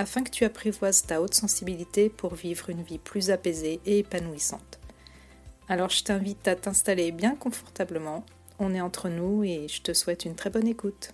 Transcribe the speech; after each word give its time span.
afin 0.00 0.24
que 0.24 0.30
tu 0.30 0.46
apprivoises 0.46 1.02
ta 1.02 1.20
haute 1.20 1.34
sensibilité 1.34 2.08
pour 2.08 2.34
vivre 2.34 2.70
une 2.70 2.82
vie 2.82 2.98
plus 2.98 3.30
apaisée 3.30 3.82
et 3.84 3.98
épanouissante. 3.98 4.80
Alors 5.68 5.90
je 5.90 6.02
t'invite 6.02 6.48
à 6.48 6.56
t'installer 6.56 7.12
bien 7.12 7.36
confortablement, 7.36 8.24
on 8.58 8.74
est 8.74 8.80
entre 8.80 9.10
nous 9.10 9.44
et 9.44 9.68
je 9.68 9.82
te 9.82 9.92
souhaite 9.92 10.24
une 10.24 10.36
très 10.36 10.48
bonne 10.48 10.66
écoute. 10.66 11.12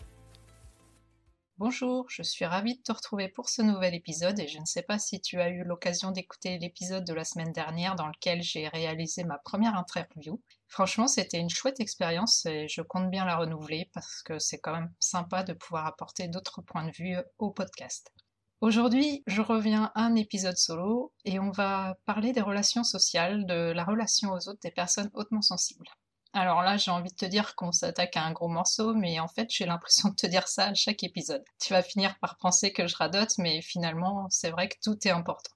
Bonjour, 1.58 2.06
je 2.10 2.22
suis 2.22 2.44
ravie 2.44 2.76
de 2.76 2.82
te 2.82 2.92
retrouver 2.92 3.28
pour 3.28 3.48
ce 3.48 3.60
nouvel 3.60 3.92
épisode 3.92 4.38
et 4.38 4.46
je 4.46 4.60
ne 4.60 4.66
sais 4.66 4.82
pas 4.82 5.00
si 5.00 5.20
tu 5.20 5.40
as 5.40 5.48
eu 5.48 5.64
l'occasion 5.64 6.12
d'écouter 6.12 6.58
l'épisode 6.58 7.04
de 7.04 7.14
la 7.14 7.24
semaine 7.24 7.52
dernière 7.52 7.96
dans 7.96 8.06
lequel 8.06 8.40
j'ai 8.40 8.68
réalisé 8.68 9.24
ma 9.24 9.38
première 9.38 9.74
interview. 9.74 10.40
Franchement, 10.68 11.08
c'était 11.08 11.40
une 11.40 11.50
chouette 11.50 11.80
expérience 11.80 12.46
et 12.46 12.68
je 12.68 12.82
compte 12.82 13.10
bien 13.10 13.24
la 13.24 13.36
renouveler 13.36 13.90
parce 13.92 14.22
que 14.22 14.38
c'est 14.38 14.60
quand 14.60 14.74
même 14.74 14.92
sympa 15.00 15.42
de 15.42 15.54
pouvoir 15.54 15.86
apporter 15.86 16.28
d'autres 16.28 16.62
points 16.62 16.86
de 16.86 16.92
vue 16.92 17.16
au 17.38 17.50
podcast. 17.50 18.12
Aujourd'hui, 18.62 19.22
je 19.26 19.42
reviens 19.42 19.92
à 19.94 20.02
un 20.02 20.14
épisode 20.14 20.56
solo 20.56 21.12
et 21.26 21.38
on 21.38 21.50
va 21.50 21.98
parler 22.06 22.32
des 22.32 22.40
relations 22.40 22.84
sociales, 22.84 23.44
de 23.44 23.72
la 23.72 23.84
relation 23.84 24.32
aux 24.32 24.48
autres 24.48 24.60
des 24.62 24.70
personnes 24.70 25.10
hautement 25.12 25.42
sensibles. 25.42 25.86
Alors 26.32 26.62
là, 26.62 26.78
j'ai 26.78 26.90
envie 26.90 27.10
de 27.10 27.16
te 27.16 27.26
dire 27.26 27.54
qu'on 27.54 27.70
s'attaque 27.70 28.16
à 28.16 28.24
un 28.24 28.32
gros 28.32 28.48
morceau, 28.48 28.94
mais 28.94 29.20
en 29.20 29.28
fait, 29.28 29.48
j'ai 29.50 29.66
l'impression 29.66 30.08
de 30.08 30.14
te 30.14 30.26
dire 30.26 30.48
ça 30.48 30.68
à 30.68 30.74
chaque 30.74 31.02
épisode. 31.02 31.44
Tu 31.60 31.74
vas 31.74 31.82
finir 31.82 32.18
par 32.18 32.38
penser 32.38 32.72
que 32.72 32.86
je 32.86 32.96
radote, 32.96 33.36
mais 33.36 33.60
finalement, 33.60 34.26
c'est 34.30 34.50
vrai 34.50 34.68
que 34.68 34.76
tout 34.82 34.96
est 35.06 35.10
important. 35.10 35.54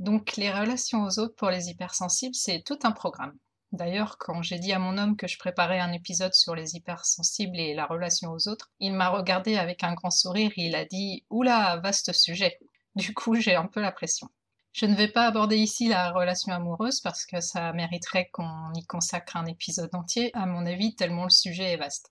Donc, 0.00 0.36
les 0.36 0.52
relations 0.52 1.04
aux 1.04 1.20
autres 1.20 1.36
pour 1.36 1.50
les 1.50 1.68
hypersensibles, 1.68 2.34
c'est 2.34 2.62
tout 2.64 2.78
un 2.82 2.92
programme. 2.92 3.36
D'ailleurs, 3.72 4.18
quand 4.18 4.42
j'ai 4.42 4.58
dit 4.58 4.72
à 4.72 4.80
mon 4.80 4.98
homme 4.98 5.16
que 5.16 5.28
je 5.28 5.38
préparais 5.38 5.78
un 5.78 5.92
épisode 5.92 6.34
sur 6.34 6.56
les 6.56 6.74
hypersensibles 6.74 7.58
et 7.58 7.74
la 7.74 7.86
relation 7.86 8.32
aux 8.32 8.48
autres, 8.48 8.70
il 8.80 8.92
m'a 8.92 9.08
regardé 9.10 9.56
avec 9.56 9.84
un 9.84 9.94
grand 9.94 10.10
sourire 10.10 10.50
et 10.56 10.66
il 10.66 10.74
a 10.74 10.84
dit 10.84 11.24
Oula, 11.30 11.76
vaste 11.76 12.12
sujet. 12.12 12.58
Du 12.96 13.14
coup, 13.14 13.36
j'ai 13.36 13.54
un 13.54 13.66
peu 13.66 13.80
la 13.80 13.92
pression. 13.92 14.28
Je 14.72 14.86
ne 14.86 14.94
vais 14.94 15.08
pas 15.08 15.26
aborder 15.26 15.56
ici 15.56 15.88
la 15.88 16.10
relation 16.10 16.52
amoureuse 16.52 17.00
parce 17.00 17.26
que 17.26 17.40
ça 17.40 17.72
mériterait 17.72 18.28
qu'on 18.32 18.72
y 18.74 18.84
consacre 18.86 19.36
un 19.36 19.46
épisode 19.46 19.94
entier, 19.94 20.30
à 20.34 20.46
mon 20.46 20.66
avis, 20.66 20.94
tellement 20.94 21.24
le 21.24 21.30
sujet 21.30 21.72
est 21.72 21.76
vaste. 21.76 22.10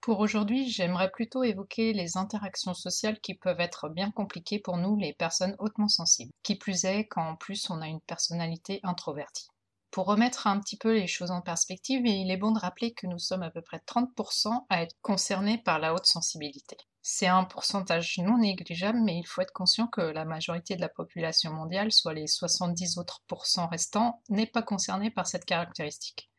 Pour 0.00 0.18
aujourd'hui, 0.18 0.68
j'aimerais 0.68 1.12
plutôt 1.12 1.44
évoquer 1.44 1.92
les 1.92 2.16
interactions 2.16 2.74
sociales 2.74 3.20
qui 3.20 3.34
peuvent 3.34 3.60
être 3.60 3.88
bien 3.88 4.10
compliquées 4.10 4.58
pour 4.58 4.76
nous, 4.76 4.96
les 4.96 5.12
personnes 5.12 5.54
hautement 5.60 5.86
sensibles. 5.86 6.32
Qui 6.42 6.56
plus 6.56 6.84
est, 6.84 7.06
quand 7.06 7.24
en 7.24 7.36
plus 7.36 7.70
on 7.70 7.80
a 7.80 7.86
une 7.86 8.00
personnalité 8.00 8.80
introvertie. 8.82 9.51
Pour 9.92 10.06
remettre 10.06 10.46
un 10.46 10.58
petit 10.58 10.78
peu 10.78 10.94
les 10.94 11.06
choses 11.06 11.30
en 11.30 11.42
perspective, 11.42 12.06
il 12.06 12.30
est 12.30 12.38
bon 12.38 12.52
de 12.52 12.58
rappeler 12.58 12.94
que 12.94 13.06
nous 13.06 13.18
sommes 13.18 13.42
à 13.42 13.50
peu 13.50 13.60
près 13.60 13.76
30% 13.76 14.64
à 14.70 14.80
être 14.80 14.96
concernés 15.02 15.58
par 15.58 15.78
la 15.78 15.92
haute 15.92 16.06
sensibilité. 16.06 16.78
C'est 17.02 17.26
un 17.26 17.44
pourcentage 17.44 18.16
non 18.16 18.38
négligeable, 18.38 18.98
mais 19.02 19.18
il 19.18 19.26
faut 19.26 19.42
être 19.42 19.52
conscient 19.52 19.86
que 19.86 20.00
la 20.00 20.24
majorité 20.24 20.76
de 20.76 20.80
la 20.80 20.88
population 20.88 21.52
mondiale, 21.52 21.92
soit 21.92 22.14
les 22.14 22.26
70 22.26 22.96
autres 22.96 23.20
pourcents 23.26 23.68
restants, 23.68 24.22
n'est 24.30 24.46
pas 24.46 24.62
concernée 24.62 25.10
par 25.10 25.26
cette 25.26 25.44
caractéristique. 25.44 26.30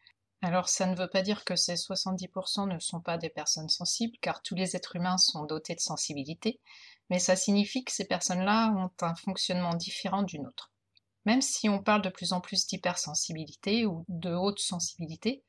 Alors 0.41 0.67
ça 0.67 0.87
ne 0.87 0.95
veut 0.95 1.07
pas 1.07 1.21
dire 1.21 1.45
que 1.45 1.55
ces 1.55 1.75
70% 1.75 2.67
ne 2.67 2.79
sont 2.79 3.01
pas 3.01 3.19
des 3.19 3.29
personnes 3.29 3.69
sensibles, 3.69 4.17
car 4.19 4.41
tous 4.41 4.55
les 4.55 4.75
êtres 4.75 4.95
humains 4.95 5.19
sont 5.19 5.45
dotés 5.45 5.75
de 5.75 5.79
sensibilité, 5.79 6.59
mais 7.11 7.19
ça 7.19 7.35
signifie 7.35 7.83
que 7.83 7.91
ces 7.91 8.05
personnes-là 8.05 8.73
ont 8.75 9.05
un 9.05 9.13
fonctionnement 9.13 9.75
différent 9.75 10.23
d'une 10.23 10.47
autre. 10.47 10.72
Même 11.25 11.41
si 11.41 11.69
on 11.69 11.81
parle 11.81 12.01
de 12.01 12.09
plus 12.09 12.33
en 12.33 12.41
plus 12.41 12.67
d'hypersensibilité 12.67 13.85
ou 13.85 14.05
de 14.09 14.33
haute 14.33 14.59
sensibilité, 14.59 15.43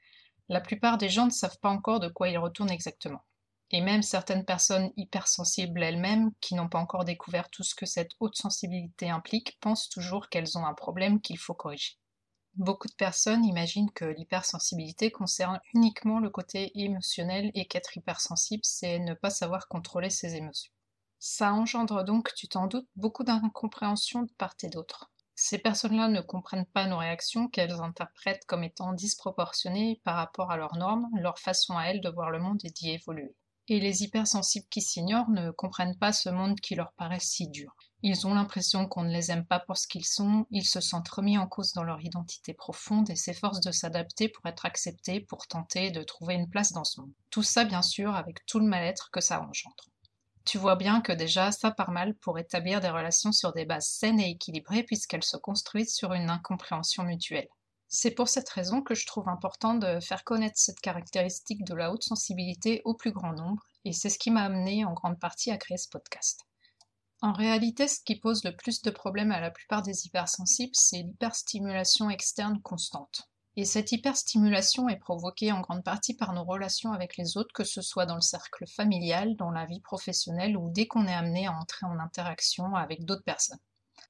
la 0.48 0.60
plupart 0.60 0.98
des 0.98 1.08
gens 1.08 1.26
ne 1.26 1.30
savent 1.30 1.58
pas 1.60 1.70
encore 1.70 2.00
de 2.00 2.08
quoi 2.08 2.28
ils 2.28 2.38
retournent 2.38 2.70
exactement. 2.70 3.24
Et 3.70 3.80
même 3.80 4.02
certaines 4.02 4.44
personnes 4.44 4.92
hypersensibles 4.96 5.82
elles-mêmes, 5.82 6.30
qui 6.40 6.54
n'ont 6.54 6.68
pas 6.68 6.78
encore 6.78 7.04
découvert 7.04 7.50
tout 7.50 7.64
ce 7.64 7.74
que 7.74 7.86
cette 7.86 8.12
haute 8.20 8.36
sensibilité 8.36 9.10
implique, 9.10 9.58
pensent 9.60 9.88
toujours 9.88 10.28
qu'elles 10.28 10.56
ont 10.58 10.66
un 10.66 10.74
problème 10.74 11.20
qu'il 11.20 11.38
faut 11.38 11.54
corriger. 11.54 11.98
Beaucoup 12.56 12.86
de 12.86 12.94
personnes 12.94 13.44
imaginent 13.44 13.90
que 13.90 14.04
l'hypersensibilité 14.04 15.10
concerne 15.10 15.60
uniquement 15.72 16.20
le 16.20 16.30
côté 16.30 16.70
émotionnel 16.78 17.50
et 17.54 17.66
qu'être 17.66 17.96
hypersensible, 17.96 18.62
c'est 18.64 19.00
ne 19.00 19.14
pas 19.14 19.30
savoir 19.30 19.66
contrôler 19.66 20.10
ses 20.10 20.36
émotions. 20.36 20.70
Ça 21.18 21.52
engendre 21.52 22.04
donc, 22.04 22.32
tu 22.34 22.46
t'en 22.46 22.68
doutes, 22.68 22.88
beaucoup 22.94 23.24
d'incompréhension 23.24 24.22
de 24.22 24.32
part 24.38 24.54
et 24.62 24.68
d'autre. 24.68 25.10
Ces 25.36 25.58
personnes-là 25.58 26.08
ne 26.08 26.20
comprennent 26.20 26.66
pas 26.66 26.86
nos 26.86 26.98
réactions 26.98 27.48
qu'elles 27.48 27.80
interprètent 27.80 28.44
comme 28.46 28.62
étant 28.62 28.92
disproportionnées 28.92 30.00
par 30.04 30.16
rapport 30.16 30.50
à 30.50 30.56
leurs 30.56 30.76
normes, 30.76 31.08
leur 31.18 31.38
façon 31.38 31.76
à 31.76 31.86
elles 31.86 32.00
de 32.00 32.08
voir 32.08 32.30
le 32.30 32.38
monde 32.38 32.60
et 32.64 32.70
d'y 32.70 32.90
évoluer. 32.90 33.34
Et 33.68 33.80
les 33.80 34.02
hypersensibles 34.02 34.68
qui 34.68 34.82
s'ignorent 34.82 35.30
ne 35.30 35.50
comprennent 35.50 35.98
pas 35.98 36.12
ce 36.12 36.28
monde 36.28 36.60
qui 36.60 36.74
leur 36.74 36.92
paraît 36.92 37.20
si 37.20 37.48
dur. 37.48 37.74
Ils 38.02 38.26
ont 38.26 38.34
l'impression 38.34 38.86
qu'on 38.86 39.02
ne 39.02 39.12
les 39.12 39.30
aime 39.30 39.46
pas 39.46 39.60
pour 39.60 39.78
ce 39.78 39.88
qu'ils 39.88 40.04
sont, 40.04 40.46
ils 40.50 40.66
se 40.66 40.80
sentent 40.80 41.08
remis 41.08 41.38
en 41.38 41.48
cause 41.48 41.72
dans 41.72 41.82
leur 41.82 42.02
identité 42.02 42.52
profonde 42.52 43.08
et 43.08 43.16
s'efforcent 43.16 43.62
de 43.62 43.72
s'adapter 43.72 44.28
pour 44.28 44.44
être 44.44 44.66
acceptés, 44.66 45.20
pour 45.20 45.46
tenter 45.46 45.90
de 45.90 46.02
trouver 46.02 46.34
une 46.34 46.50
place 46.50 46.72
dans 46.72 46.84
ce 46.84 47.00
monde. 47.00 47.14
Tout 47.30 47.42
ça, 47.42 47.64
bien 47.64 47.80
sûr, 47.80 48.14
avec 48.14 48.44
tout 48.44 48.58
le 48.58 48.66
mal-être 48.66 49.10
que 49.10 49.22
ça 49.22 49.40
engendre. 49.40 49.86
Tu 50.44 50.58
vois 50.58 50.76
bien 50.76 51.00
que 51.00 51.12
déjà 51.12 51.52
ça 51.52 51.70
part 51.70 51.90
mal 51.90 52.14
pour 52.16 52.38
établir 52.38 52.80
des 52.80 52.90
relations 52.90 53.32
sur 53.32 53.52
des 53.52 53.64
bases 53.64 53.88
saines 53.88 54.20
et 54.20 54.30
équilibrées 54.30 54.82
puisqu'elles 54.82 55.24
se 55.24 55.38
construisent 55.38 55.94
sur 55.94 56.12
une 56.12 56.28
incompréhension 56.28 57.02
mutuelle. 57.02 57.48
C'est 57.88 58.10
pour 58.10 58.28
cette 58.28 58.48
raison 58.48 58.82
que 58.82 58.94
je 58.94 59.06
trouve 59.06 59.28
important 59.28 59.74
de 59.74 60.00
faire 60.00 60.24
connaître 60.24 60.58
cette 60.58 60.80
caractéristique 60.80 61.64
de 61.64 61.74
la 61.74 61.92
haute 61.92 62.02
sensibilité 62.02 62.82
au 62.84 62.94
plus 62.94 63.12
grand 63.12 63.32
nombre, 63.32 63.62
et 63.84 63.92
c'est 63.92 64.10
ce 64.10 64.18
qui 64.18 64.30
m'a 64.30 64.42
amené 64.42 64.84
en 64.84 64.92
grande 64.92 65.20
partie 65.20 65.50
à 65.50 65.56
créer 65.56 65.78
ce 65.78 65.88
podcast. 65.88 66.40
En 67.22 67.32
réalité, 67.32 67.86
ce 67.86 68.00
qui 68.04 68.16
pose 68.16 68.44
le 68.44 68.54
plus 68.54 68.82
de 68.82 68.90
problèmes 68.90 69.32
à 69.32 69.40
la 69.40 69.50
plupart 69.50 69.82
des 69.82 70.06
hypersensibles, 70.06 70.74
c'est 70.74 71.02
l'hyperstimulation 71.02 72.10
externe 72.10 72.60
constante. 72.60 73.30
Et 73.56 73.64
cette 73.64 73.92
hyperstimulation 73.92 74.88
est 74.88 74.96
provoquée 74.96 75.52
en 75.52 75.60
grande 75.60 75.84
partie 75.84 76.14
par 76.14 76.32
nos 76.32 76.42
relations 76.42 76.92
avec 76.92 77.16
les 77.16 77.36
autres, 77.36 77.52
que 77.52 77.62
ce 77.62 77.82
soit 77.82 78.04
dans 78.04 78.16
le 78.16 78.20
cercle 78.20 78.66
familial, 78.66 79.36
dans 79.36 79.50
la 79.50 79.64
vie 79.64 79.80
professionnelle 79.80 80.56
ou 80.56 80.70
dès 80.70 80.88
qu'on 80.88 81.06
est 81.06 81.14
amené 81.14 81.46
à 81.46 81.52
entrer 81.52 81.86
en 81.86 82.00
interaction 82.00 82.74
avec 82.74 83.04
d'autres 83.04 83.22
personnes. 83.22 83.60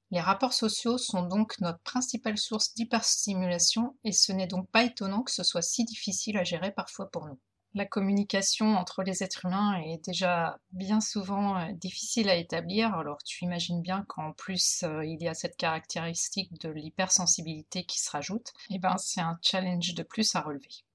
Les 0.09 0.19
rapports 0.19 0.53
sociaux 0.53 0.97
sont 0.97 1.23
donc 1.23 1.59
notre 1.59 1.79
principale 1.79 2.37
source 2.37 2.73
d'hyperstimulation 2.73 3.95
et 4.03 4.11
ce 4.11 4.31
n'est 4.31 4.47
donc 4.47 4.69
pas 4.71 4.83
étonnant 4.83 5.21
que 5.21 5.31
ce 5.31 5.43
soit 5.43 5.61
si 5.61 5.85
difficile 5.85 6.37
à 6.37 6.43
gérer 6.43 6.71
parfois 6.71 7.09
pour 7.11 7.27
nous 7.27 7.39
la 7.75 7.85
communication 7.85 8.77
entre 8.77 9.03
les 9.03 9.21
êtres 9.21 9.45
humains 9.45 9.81
est 9.81 10.03
déjà 10.05 10.57
bien 10.71 11.01
souvent 11.01 11.57
euh, 11.57 11.73
difficile 11.73 12.29
à 12.29 12.35
établir, 12.35 12.95
alors 12.95 13.21
tu 13.23 13.43
imagines 13.43 13.81
bien 13.81 14.05
qu'en 14.07 14.31
plus 14.31 14.83
euh, 14.83 15.05
il 15.05 15.21
y 15.21 15.27
a 15.27 15.33
cette 15.33 15.57
caractéristique 15.57 16.57
de 16.61 16.69
l'hypersensibilité 16.69 17.83
qui 17.83 17.99
se 17.99 18.09
rajoute, 18.09 18.53
et 18.69 18.75
eh 18.75 18.79
ben 18.79 18.95
c'est 18.97 19.19
un 19.19 19.37
challenge 19.41 19.93
de 19.93 20.03
plus 20.03 20.35
à 20.35 20.41
relever. 20.41 20.85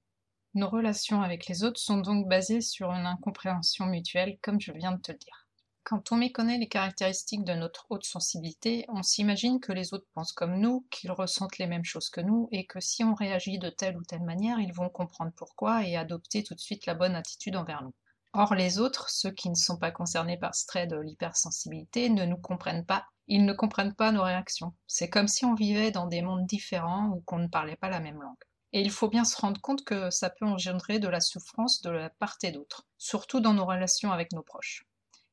Nos 0.55 0.69
relations 0.69 1.21
avec 1.21 1.45
les 1.47 1.63
autres 1.63 1.79
sont 1.79 1.99
donc 1.99 2.27
basées 2.27 2.61
sur 2.61 2.91
une 2.91 3.05
incompréhension 3.05 3.85
mutuelle, 3.85 4.39
comme 4.41 4.59
je 4.59 4.71
viens 4.71 4.91
de 4.91 5.01
te 5.01 5.11
le 5.11 5.19
dire. 5.19 5.47
Quand 5.83 6.11
on 6.11 6.15
méconnaît 6.15 6.59
les 6.59 6.67
caractéristiques 6.67 7.43
de 7.43 7.53
notre 7.53 7.87
haute 7.89 8.05
sensibilité, 8.05 8.85
on 8.87 9.01
s'imagine 9.01 9.59
que 9.59 9.73
les 9.73 9.93
autres 9.93 10.07
pensent 10.13 10.31
comme 10.31 10.59
nous, 10.59 10.85
qu'ils 10.91 11.11
ressentent 11.11 11.57
les 11.57 11.65
mêmes 11.65 11.83
choses 11.83 12.09
que 12.09 12.21
nous, 12.21 12.47
et 12.51 12.65
que 12.65 12.79
si 12.79 13.03
on 13.03 13.15
réagit 13.15 13.57
de 13.57 13.69
telle 13.69 13.97
ou 13.97 14.03
telle 14.03 14.23
manière, 14.23 14.59
ils 14.59 14.73
vont 14.73 14.89
comprendre 14.89 15.33
pourquoi 15.35 15.85
et 15.85 15.97
adopter 15.97 16.43
tout 16.43 16.53
de 16.53 16.59
suite 16.59 16.85
la 16.85 16.93
bonne 16.93 17.15
attitude 17.15 17.55
envers 17.55 17.83
nous. 17.83 17.93
Or, 18.33 18.55
les 18.55 18.79
autres, 18.79 19.09
ceux 19.09 19.31
qui 19.31 19.49
ne 19.49 19.55
sont 19.55 19.77
pas 19.77 19.91
concernés 19.91 20.37
par 20.37 20.55
ce 20.55 20.65
trait 20.65 20.87
de 20.87 20.97
l'hypersensibilité, 20.97 22.09
ne 22.09 22.25
nous 22.25 22.37
comprennent 22.37 22.85
pas. 22.85 23.07
Ils 23.27 23.43
ne 23.43 23.53
comprennent 23.53 23.95
pas 23.95 24.11
nos 24.11 24.23
réactions. 24.23 24.73
C'est 24.87 25.09
comme 25.09 25.27
si 25.27 25.45
on 25.45 25.55
vivait 25.55 25.91
dans 25.91 26.05
des 26.05 26.21
mondes 26.21 26.45
différents 26.45 27.09
ou 27.09 27.21
qu'on 27.21 27.39
ne 27.39 27.47
parlait 27.47 27.75
pas 27.75 27.89
la 27.89 27.99
même 27.99 28.21
langue. 28.21 28.35
Et 28.71 28.81
il 28.81 28.91
faut 28.91 29.09
bien 29.09 29.25
se 29.25 29.35
rendre 29.35 29.59
compte 29.59 29.83
que 29.83 30.09
ça 30.11 30.29
peut 30.29 30.45
engendrer 30.45 30.99
de 30.99 31.09
la 31.09 31.19
souffrance 31.19 31.81
de 31.81 31.89
la 31.89 32.09
part 32.09 32.37
et 32.43 32.51
d'autre, 32.51 32.87
surtout 32.97 33.41
dans 33.41 33.53
nos 33.53 33.65
relations 33.65 34.13
avec 34.13 34.31
nos 34.31 34.43
proches. 34.43 34.85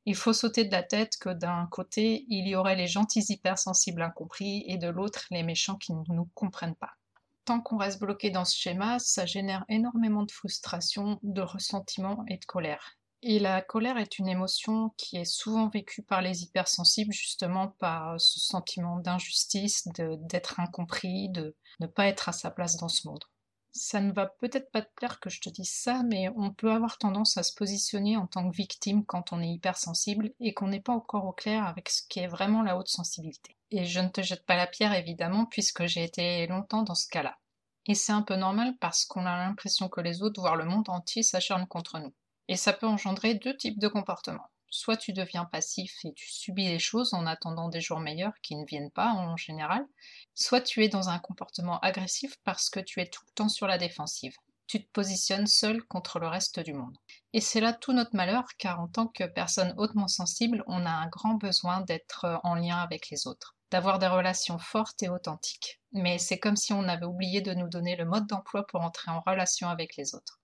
Il 0.05 0.15
faut 0.15 0.33
sauter 0.33 0.65
de 0.65 0.71
la 0.71 0.83
tête 0.83 1.17
que 1.19 1.29
d'un 1.29 1.67
côté, 1.67 2.25
il 2.29 2.47
y 2.47 2.55
aurait 2.55 2.75
les 2.75 2.87
gentils 2.87 3.25
hypersensibles 3.27 4.01
incompris 4.01 4.63
et 4.67 4.77
de 4.77 4.87
l'autre, 4.87 5.25
les 5.31 5.43
méchants 5.43 5.77
qui 5.77 5.93
ne 5.93 6.03
nous 6.09 6.29
comprennent 6.33 6.75
pas. 6.75 6.93
Tant 7.45 7.61
qu'on 7.61 7.77
reste 7.77 7.99
bloqué 7.99 8.29
dans 8.29 8.45
ce 8.45 8.55
schéma, 8.55 8.99
ça 8.99 9.25
génère 9.25 9.65
énormément 9.69 10.23
de 10.23 10.31
frustration, 10.31 11.19
de 11.23 11.41
ressentiment 11.41 12.23
et 12.27 12.37
de 12.37 12.45
colère. 12.45 12.99
Et 13.21 13.39
la 13.39 13.61
colère 13.61 13.97
est 13.97 14.17
une 14.17 14.29
émotion 14.29 14.93
qui 14.95 15.17
est 15.17 15.25
souvent 15.25 15.67
vécue 15.67 16.03
par 16.03 16.21
les 16.21 16.43
hypersensibles 16.43 17.11
justement 17.11 17.67
par 17.79 18.19
ce 18.21 18.39
sentiment 18.39 18.99
d'injustice, 18.99 19.87
d'être 19.97 20.59
incompris, 20.59 21.27
de 21.29 21.55
ne 21.81 21.87
pas 21.87 22.07
être 22.07 22.29
à 22.29 22.31
sa 22.31 22.49
place 22.49 22.77
dans 22.77 22.87
ce 22.87 23.07
monde. 23.07 23.23
Ça 23.81 24.01
ne 24.01 24.11
va 24.11 24.25
peut-être 24.25 24.71
pas 24.71 24.81
te 24.81 24.93
plaire 24.93 25.21
que 25.21 25.29
je 25.29 25.39
te 25.39 25.47
dise 25.47 25.71
ça, 25.71 26.03
mais 26.03 26.27
on 26.35 26.51
peut 26.51 26.69
avoir 26.69 26.97
tendance 26.97 27.37
à 27.37 27.43
se 27.43 27.55
positionner 27.55 28.17
en 28.17 28.27
tant 28.27 28.49
que 28.49 28.53
victime 28.53 29.05
quand 29.05 29.31
on 29.31 29.41
est 29.41 29.47
hypersensible 29.47 30.33
et 30.41 30.53
qu'on 30.53 30.67
n'est 30.67 30.81
pas 30.81 30.91
encore 30.91 31.23
au 31.23 31.31
clair 31.31 31.65
avec 31.65 31.87
ce 31.87 32.01
qui 32.09 32.19
est 32.19 32.27
vraiment 32.27 32.61
la 32.61 32.77
haute 32.77 32.89
sensibilité. 32.89 33.55
Et 33.71 33.85
je 33.85 34.01
ne 34.01 34.09
te 34.09 34.19
jette 34.19 34.45
pas 34.45 34.57
la 34.57 34.67
pierre 34.67 34.93
évidemment 34.93 35.45
puisque 35.45 35.85
j'ai 35.85 36.03
été 36.03 36.45
longtemps 36.47 36.83
dans 36.83 36.93
ce 36.93 37.07
cas-là. 37.07 37.37
Et 37.85 37.95
c'est 37.95 38.11
un 38.11 38.21
peu 38.21 38.35
normal 38.35 38.75
parce 38.81 39.05
qu'on 39.05 39.25
a 39.25 39.37
l'impression 39.37 39.87
que 39.87 40.01
les 40.01 40.23
autres, 40.23 40.41
voire 40.41 40.57
le 40.57 40.65
monde 40.65 40.89
entier, 40.89 41.23
s'acharnent 41.23 41.65
contre 41.65 41.99
nous. 41.99 42.13
Et 42.49 42.57
ça 42.57 42.73
peut 42.73 42.85
engendrer 42.85 43.35
deux 43.35 43.55
types 43.55 43.79
de 43.79 43.87
comportements. 43.87 44.49
Soit 44.71 44.97
tu 44.97 45.13
deviens 45.13 45.45
passif 45.45 45.93
et 46.03 46.13
tu 46.13 46.29
subis 46.29 46.67
les 46.67 46.79
choses 46.79 47.13
en 47.13 47.25
attendant 47.25 47.69
des 47.69 47.81
jours 47.81 47.99
meilleurs 47.99 48.39
qui 48.43 48.55
ne 48.55 48.65
viennent 48.65 48.91
pas 48.91 49.13
en 49.13 49.35
général, 49.35 49.83
soit 50.35 50.61
tu 50.61 50.83
es 50.83 50.89
dans 50.89 51.09
un 51.09 51.17
comportement 51.19 51.79
agressif 51.79 52.35
parce 52.43 52.69
que 52.69 52.79
tu 52.79 53.01
es 53.01 53.07
tout 53.07 53.23
le 53.25 53.33
temps 53.33 53.49
sur 53.49 53.65
la 53.65 53.77
défensive. 53.77 54.35
Tu 54.67 54.83
te 54.83 54.91
positionnes 54.91 55.47
seul 55.47 55.83
contre 55.85 56.19
le 56.19 56.27
reste 56.27 56.59
du 56.59 56.73
monde. 56.73 56.95
Et 57.33 57.41
c'est 57.41 57.61
là 57.61 57.73
tout 57.73 57.93
notre 57.93 58.15
malheur, 58.15 58.45
car 58.59 58.79
en 58.79 58.87
tant 58.87 59.07
que 59.07 59.23
personne 59.23 59.73
hautement 59.77 60.07
sensible, 60.07 60.63
on 60.67 60.85
a 60.85 60.91
un 60.91 61.07
grand 61.07 61.33
besoin 61.33 61.81
d'être 61.81 62.39
en 62.43 62.53
lien 62.53 62.77
avec 62.77 63.09
les 63.09 63.25
autres, 63.25 63.55
d'avoir 63.71 63.97
des 63.97 64.07
relations 64.07 64.59
fortes 64.59 65.01
et 65.01 65.09
authentiques. 65.09 65.81
Mais 65.93 66.19
c'est 66.19 66.37
comme 66.37 66.55
si 66.55 66.73
on 66.73 66.87
avait 66.87 67.07
oublié 67.07 67.41
de 67.41 67.55
nous 67.55 67.67
donner 67.67 67.95
le 67.95 68.05
mode 68.05 68.27
d'emploi 68.27 68.67
pour 68.67 68.81
entrer 68.81 69.09
en 69.09 69.21
relation 69.21 69.69
avec 69.69 69.97
les 69.97 70.13
autres. 70.13 70.38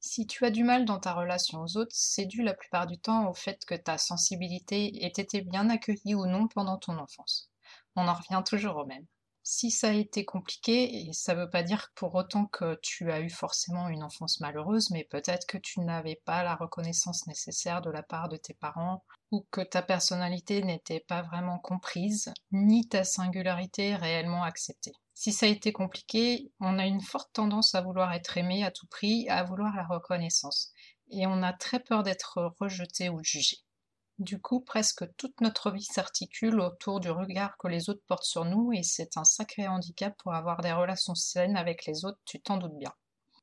Si 0.00 0.26
tu 0.26 0.44
as 0.44 0.50
du 0.50 0.64
mal 0.64 0.84
dans 0.84 1.00
ta 1.00 1.12
relation 1.12 1.60
aux 1.62 1.76
autres, 1.76 1.94
c'est 1.94 2.26
dû 2.26 2.42
la 2.42 2.54
plupart 2.54 2.86
du 2.86 2.98
temps 2.98 3.28
au 3.28 3.34
fait 3.34 3.64
que 3.66 3.74
ta 3.74 3.98
sensibilité 3.98 5.04
ait 5.04 5.08
été 5.08 5.42
bien 5.42 5.68
accueillie 5.68 6.14
ou 6.14 6.26
non 6.26 6.48
pendant 6.48 6.78
ton 6.78 6.96
enfance. 6.98 7.50
On 7.96 8.08
en 8.08 8.14
revient 8.14 8.42
toujours 8.46 8.76
au 8.76 8.86
même. 8.86 9.06
Si 9.42 9.70
ça 9.70 9.90
a 9.90 9.92
été 9.92 10.24
compliqué, 10.24 11.06
et 11.06 11.12
ça 11.12 11.34
ne 11.34 11.42
veut 11.42 11.50
pas 11.50 11.62
dire 11.62 11.92
pour 11.94 12.14
autant 12.16 12.46
que 12.46 12.78
tu 12.82 13.12
as 13.12 13.20
eu 13.20 13.30
forcément 13.30 13.88
une 13.88 14.02
enfance 14.02 14.40
malheureuse, 14.40 14.90
mais 14.90 15.04
peut-être 15.04 15.46
que 15.46 15.56
tu 15.56 15.80
n'avais 15.80 16.20
pas 16.24 16.42
la 16.42 16.56
reconnaissance 16.56 17.26
nécessaire 17.28 17.80
de 17.80 17.90
la 17.90 18.02
part 18.02 18.28
de 18.28 18.36
tes 18.36 18.54
parents, 18.54 19.04
ou 19.30 19.46
que 19.50 19.60
ta 19.60 19.82
personnalité 19.82 20.62
n'était 20.62 21.04
pas 21.06 21.22
vraiment 21.22 21.58
comprise, 21.58 22.32
ni 22.50 22.88
ta 22.88 23.04
singularité 23.04 23.94
réellement 23.94 24.42
acceptée. 24.42 24.94
Si 25.18 25.32
ça 25.32 25.46
a 25.46 25.48
été 25.48 25.72
compliqué, 25.72 26.52
on 26.60 26.78
a 26.78 26.84
une 26.84 27.00
forte 27.00 27.32
tendance 27.32 27.74
à 27.74 27.80
vouloir 27.80 28.12
être 28.12 28.36
aimé 28.36 28.64
à 28.64 28.70
tout 28.70 28.86
prix, 28.86 29.26
à 29.30 29.44
vouloir 29.44 29.74
la 29.74 29.86
reconnaissance, 29.86 30.74
et 31.08 31.26
on 31.26 31.42
a 31.42 31.54
très 31.54 31.80
peur 31.80 32.02
d'être 32.02 32.54
rejeté 32.60 33.08
ou 33.08 33.24
jugé. 33.24 33.56
Du 34.18 34.38
coup, 34.38 34.60
presque 34.60 35.06
toute 35.16 35.40
notre 35.40 35.70
vie 35.70 35.84
s'articule 35.84 36.60
autour 36.60 37.00
du 37.00 37.10
regard 37.10 37.56
que 37.56 37.66
les 37.66 37.88
autres 37.88 38.04
portent 38.06 38.26
sur 38.26 38.44
nous, 38.44 38.74
et 38.74 38.82
c'est 38.82 39.16
un 39.16 39.24
sacré 39.24 39.66
handicap 39.66 40.14
pour 40.18 40.34
avoir 40.34 40.60
des 40.60 40.72
relations 40.72 41.14
saines 41.14 41.56
avec 41.56 41.86
les 41.86 42.04
autres, 42.04 42.20
tu 42.26 42.38
t'en 42.38 42.58
doutes 42.58 42.76
bien. 42.76 42.92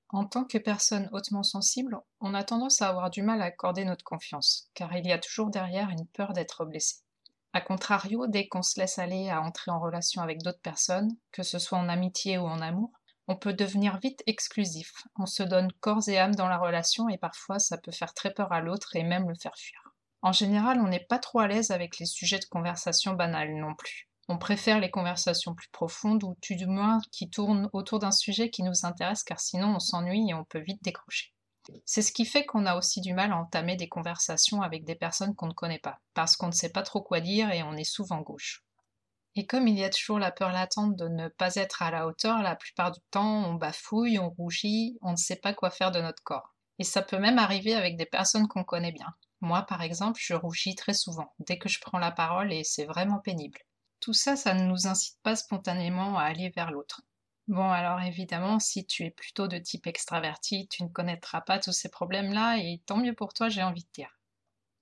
En 0.10 0.26
tant 0.26 0.46
que 0.46 0.60
personne 0.60 1.10
hautement 1.12 1.42
sensible, 1.42 1.98
on 2.20 2.36
a 2.36 2.44
tendance 2.44 2.84
à 2.84 2.90
avoir 2.90 3.10
du 3.10 3.24
mal 3.24 3.42
à 3.42 3.46
accorder 3.46 3.84
notre 3.84 4.06
confiance, 4.06 4.70
car 4.76 4.96
il 4.96 5.08
y 5.08 5.12
a 5.12 5.18
toujours 5.18 5.50
derrière 5.50 5.90
une 5.90 6.06
peur 6.06 6.34
d'être 6.34 6.66
blessé. 6.66 7.03
A 7.54 7.62
contrario, 7.62 8.26
dès 8.28 8.48
qu'on 8.48 8.64
se 8.64 8.80
laisse 8.80 8.98
aller 8.98 9.30
à 9.30 9.42
entrer 9.42 9.70
en 9.70 9.80
relation 9.80 10.22
avec 10.22 10.42
d'autres 10.42 10.62
personnes, 10.62 11.16
que 11.32 11.44
ce 11.44 11.60
soit 11.60 11.78
en 11.78 11.88
amitié 11.88 12.40
ou 12.40 12.46
en 12.46 12.62
amour, 12.62 12.92
on 13.28 13.36
peut 13.36 13.54
devenir 13.54 14.00
vite 14.00 14.24
exclusif. 14.26 15.08
On 15.18 15.26
se 15.26 15.44
donne 15.44 15.72
corps 15.80 16.10
et 16.10 16.18
âme 16.18 16.36
dans 16.36 16.48
la 16.48 16.58
relation 16.58 17.10
et 17.10 17.18
parfois 17.18 17.60
ça 17.60 17.78
peut 17.78 17.92
faire 17.92 18.14
très 18.14 18.34
peur 18.34 18.52
à 18.52 18.60
l'autre 18.60 18.96
et 18.96 19.04
même 19.04 19.30
le 19.30 19.36
faire 19.36 19.56
fuir. 19.56 19.94
En 20.24 20.32
général, 20.32 20.80
on 20.80 20.88
n'est 20.88 21.06
pas 21.06 21.20
trop 21.20 21.40
à 21.40 21.48
l'aise 21.48 21.72
avec 21.72 22.00
les 22.00 22.06
sujets 22.06 22.40
de 22.40 22.46
conversation 22.46 23.14
banals 23.14 23.56
non 23.56 23.76
plus. 23.76 24.10
On 24.30 24.38
préfère 24.38 24.80
les 24.80 24.90
conversations 24.90 25.54
plus 25.54 25.70
profondes 25.70 26.24
ou 26.24 26.36
tout 26.42 26.56
du 26.56 26.66
moins 26.66 27.02
qui 27.12 27.30
tournent 27.30 27.70
autour 27.74 28.00
d'un 28.00 28.12
sujet 28.12 28.50
qui 28.50 28.64
nous 28.64 28.86
intéresse 28.86 29.24
car 29.24 29.40
sinon 29.40 29.76
on 29.76 29.80
s'ennuie 29.80 30.30
et 30.30 30.34
on 30.34 30.46
peut 30.46 30.62
vite 30.62 30.82
décrocher. 30.82 31.33
C'est 31.86 32.02
ce 32.02 32.12
qui 32.12 32.26
fait 32.26 32.46
qu'on 32.46 32.66
a 32.66 32.76
aussi 32.76 33.02
du 33.02 33.14
mal 33.14 33.32
à 33.32 33.38
entamer 33.38 33.76
des 33.76 33.90
conversations 33.90 34.62
avec 34.62 34.86
des 34.86 34.96
personnes 34.96 35.36
qu'on 35.36 35.48
ne 35.48 35.54
connaît 35.54 35.80
pas, 35.80 36.00
parce 36.14 36.36
qu'on 36.36 36.48
ne 36.48 36.52
sait 36.52 36.72
pas 36.72 36.84
trop 36.84 37.02
quoi 37.02 37.20
dire 37.20 37.52
et 37.52 37.64
on 37.64 37.76
est 37.76 37.84
souvent 37.84 38.22
gauche. 38.22 38.64
Et 39.36 39.48
comme 39.48 39.68
il 39.68 39.78
y 39.78 39.84
a 39.84 39.90
toujours 39.90 40.20
la 40.20 40.32
peur 40.32 40.52
latente 40.52 40.96
de 40.96 41.08
ne 41.08 41.28
pas 41.28 41.56
être 41.56 41.82
à 41.82 41.90
la 41.90 42.06
hauteur, 42.06 42.42
la 42.42 42.56
plupart 42.56 42.92
du 42.92 43.00
temps 43.10 43.46
on 43.46 43.56
bafouille, 43.56 44.20
on 44.20 44.30
rougit, 44.30 44.98
on 45.02 45.12
ne 45.12 45.18
sait 45.18 45.38
pas 45.38 45.54
quoi 45.54 45.72
faire 45.72 45.92
de 45.92 46.02
notre 46.02 46.22
corps. 46.24 46.54
Et 46.80 46.84
ça 46.84 47.02
peut 47.02 47.18
même 47.18 47.40
arriver 47.40 47.74
avec 47.74 47.98
des 47.98 48.06
personnes 48.06 48.48
qu'on 48.48 48.64
connaît 48.64 48.92
bien. 48.92 49.14
Moi, 49.42 49.64
par 49.64 49.82
exemple, 49.82 50.22
je 50.24 50.34
rougis 50.34 50.76
très 50.76 50.94
souvent, 50.94 51.34
dès 51.40 51.58
que 51.58 51.70
je 51.70 51.82
prends 51.82 52.00
la 52.00 52.12
parole, 52.12 52.54
et 52.54 52.64
c'est 52.64 52.86
vraiment 52.86 53.20
pénible. 53.20 53.60
Tout 54.00 54.14
ça, 54.14 54.36
ça 54.36 54.54
ne 54.54 54.66
nous 54.66 54.88
incite 54.88 55.18
pas 55.24 55.36
spontanément 55.36 56.18
à 56.18 56.24
aller 56.24 56.52
vers 56.56 56.72
l'autre. 56.72 57.02
Bon, 57.48 57.70
alors 57.70 58.02
évidemment, 58.02 58.60
si 58.60 58.86
tu 58.86 59.04
es 59.06 59.12
plutôt 59.12 59.48
de 59.48 59.58
type 59.58 59.88
extraverti, 59.88 60.68
tu 60.68 60.84
ne 60.84 60.90
connaîtras 60.90 61.42
pas 61.42 61.60
tous 61.60 61.72
ces 61.72 61.90
problèmes-là, 61.90 62.58
et 62.58 62.82
tant 62.86 62.98
mieux 62.98 63.14
pour 63.16 63.34
toi, 63.34 63.48
j'ai 63.50 63.64
envie 63.64 63.84
de 63.84 63.92
dire. 63.94 64.20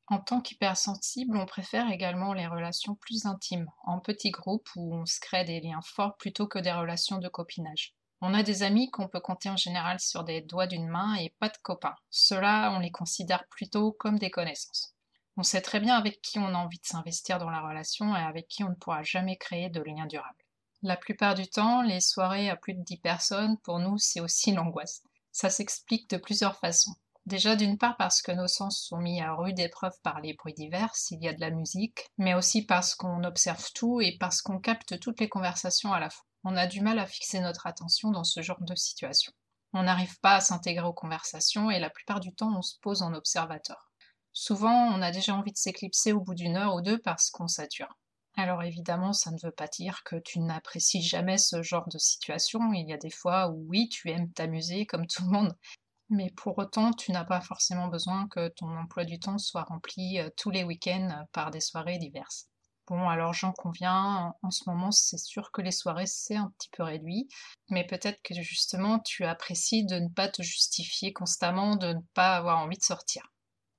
En 0.08 0.20
tant 0.20 0.42
qu'hypersensible, 0.42 1.38
on 1.38 1.46
préfère 1.46 1.90
également 1.90 2.34
les 2.34 2.48
relations 2.48 2.96
plus 2.96 3.26
intimes, 3.26 3.70
en 3.84 4.00
petits 4.00 4.32
groupes 4.32 4.70
où 4.76 4.94
on 4.96 5.06
se 5.06 5.20
crée 5.20 5.46
des 5.46 5.62
liens 5.62 5.82
forts 5.84 6.18
plutôt 6.18 6.48
que 6.48 6.60
des 6.60 6.72
relations 6.72 7.18
de 7.18 7.30
copinage. 7.30 7.96
On 8.22 8.34
a 8.34 8.44
des 8.44 8.62
amis 8.64 8.92
qu'on 8.92 9.08
peut 9.08 9.22
compter 9.22 9.50
en 9.50 9.58
général 9.58 10.00
sur 10.00 10.24
des 10.24 10.42
doigts 10.42 10.68
d'une 10.68 10.88
main 10.88 11.16
et 11.16 11.34
pas 11.40 11.50
de 11.50 11.58
copains. 11.64 11.96
Ceux-là, 12.10 12.72
on 12.76 12.80
les 12.80 12.92
considère 12.92 13.48
plutôt 13.48 13.92
comme 13.92 14.20
des 14.20 14.30
connaissances. 14.30 14.96
On 15.38 15.44
sait 15.44 15.62
très 15.62 15.80
bien 15.80 15.96
avec 15.96 16.22
qui 16.22 16.40
on 16.40 16.54
a 16.54 16.58
envie 16.58 16.80
de 16.80 16.86
s'investir 16.86 17.40
dans 17.40 17.50
la 17.50 17.62
relation 17.62 18.16
et 18.16 18.20
avec 18.20 18.48
qui 18.48 18.64
on 18.64 18.70
ne 18.70 18.76
pourra 18.76 19.02
jamais 19.04 19.38
créer 19.38 19.70
de 19.70 19.82
lien 19.82 20.06
durable. 20.06 20.41
La 20.84 20.98
plupart 20.98 21.36
du 21.36 21.48
temps, 21.48 21.84
les 21.84 22.02
soirées 22.02 22.50
à 22.50 22.56
plus 22.56 22.74
de 22.74 22.84
10 22.84 22.98
personnes, 22.98 23.58
pour 23.60 23.78
nous, 23.78 23.98
c'est 24.00 24.20
aussi 24.20 24.52
l'angoisse. 24.56 25.04
Ça 25.32 25.50
s'explique 25.50 26.10
de 26.10 26.18
plusieurs 26.18 26.58
façons. 26.58 26.96
Déjà 27.28 27.56
d'une 27.56 27.78
part 27.78 27.98
parce 27.98 28.24
que 28.24 28.32
nos 28.32 28.48
sens 28.48 28.82
sont 28.82 28.98
mis 28.98 29.22
à 29.22 29.34
rude 29.36 29.60
épreuve 29.60 29.94
par 30.02 30.22
les 30.22 30.34
bruits 30.34 30.56
divers, 30.56 30.96
s'il 30.96 31.22
y 31.22 31.28
a 31.28 31.34
de 31.34 31.40
la 31.40 31.52
musique, 31.52 32.08
mais 32.18 32.34
aussi 32.34 32.66
parce 32.66 32.96
qu'on 32.96 33.24
observe 33.24 33.72
tout 33.76 34.02
et 34.02 34.18
parce 34.20 34.42
qu'on 34.42 34.60
capte 34.60 35.00
toutes 35.00 35.20
les 35.20 35.30
conversations 35.30 35.94
à 35.94 36.00
la 36.00 36.10
fois. 36.10 36.26
On 36.44 36.58
a 36.58 36.66
du 36.66 36.82
mal 36.82 36.98
à 36.98 37.06
fixer 37.06 37.40
notre 37.40 37.68
attention 37.68 38.10
dans 38.10 38.24
ce 38.24 38.42
genre 38.42 38.62
de 38.62 38.74
situation. 38.74 39.32
On 39.74 39.84
n'arrive 39.84 40.20
pas 40.20 40.38
à 40.38 40.42
s'intégrer 40.42 40.88
aux 40.88 40.94
conversations 40.94 41.70
et 41.70 41.80
la 41.80 41.92
plupart 41.92 42.20
du 42.20 42.34
temps 42.34 42.58
on 42.58 42.64
se 42.64 42.80
pose 42.82 43.04
en 43.04 43.14
observateur. 43.14 43.92
Souvent 44.34 44.88
on 44.88 45.04
a 45.04 45.12
déjà 45.12 45.36
envie 45.36 45.54
de 45.54 45.58
s'éclipser 45.58 46.14
au 46.14 46.22
bout 46.22 46.34
d'une 46.34 46.58
heure 46.58 46.74
ou 46.74 46.82
deux 46.82 46.98
parce 46.98 47.30
qu'on 47.30 47.48
sature. 47.48 48.00
Alors 48.36 48.62
évidemment, 48.64 49.14
ça 49.14 49.32
ne 49.32 49.40
veut 49.42 49.52
pas 49.52 49.68
dire 49.68 50.04
que 50.04 50.18
tu 50.18 50.40
n'apprécies 50.40 51.02
jamais 51.02 51.38
ce 51.38 51.62
genre 51.64 51.88
de 51.88 51.98
situation. 51.98 52.74
Il 52.74 52.90
y 52.90 52.94
a 52.94 52.98
des 52.98 53.10
fois 53.10 53.50
où 53.50 53.66
oui, 53.70 53.88
tu 53.90 54.10
aimes 54.10 54.32
t'amuser 54.34 54.86
comme 54.86 55.08
tout 55.08 55.24
le 55.24 55.32
monde, 55.32 55.56
mais 56.10 56.30
pour 56.36 56.58
autant, 56.58 56.92
tu 56.94 57.12
n'as 57.14 57.24
pas 57.26 57.42
forcément 57.42 57.88
besoin 57.88 58.28
que 58.28 58.50
ton 58.50 58.68
emploi 58.78 59.06
du 59.06 59.20
temps 59.20 59.38
soit 59.38 59.64
rempli 59.64 60.20
euh, 60.20 60.30
tous 60.38 60.50
les 60.52 60.64
week-ends 60.66 61.10
euh, 61.10 61.24
par 61.32 61.52
des 61.52 61.62
soirées 61.62 62.00
diverses. 62.00 62.48
Bon, 62.88 63.08
alors 63.08 63.34
j'en 63.34 63.54
conviens, 63.54 64.34
en 64.42 64.52
ce 64.52 64.70
moment 64.70 64.92
c'est 64.92 65.18
sûr 65.18 65.52
que 65.52 65.62
les 65.62 65.72
soirées 65.72 66.08
c'est 66.08 66.36
un 66.36 66.52
petit 66.58 66.70
peu 66.72 66.84
réduit, 66.84 67.30
mais 67.70 67.88
peut-être 67.88 68.22
que 68.24 68.34
justement 68.42 69.00
tu 69.00 69.24
apprécies 69.24 69.86
de 69.86 69.96
ne 70.00 70.10
pas 70.10 70.28
te 70.28 70.42
justifier 70.42 71.14
constamment, 71.14 71.78
de 71.78 71.94
ne 71.94 72.02
pas 72.14 72.36
avoir 72.36 72.60
envie 72.60 72.78
de 72.78 72.84
sortir. 72.84 73.31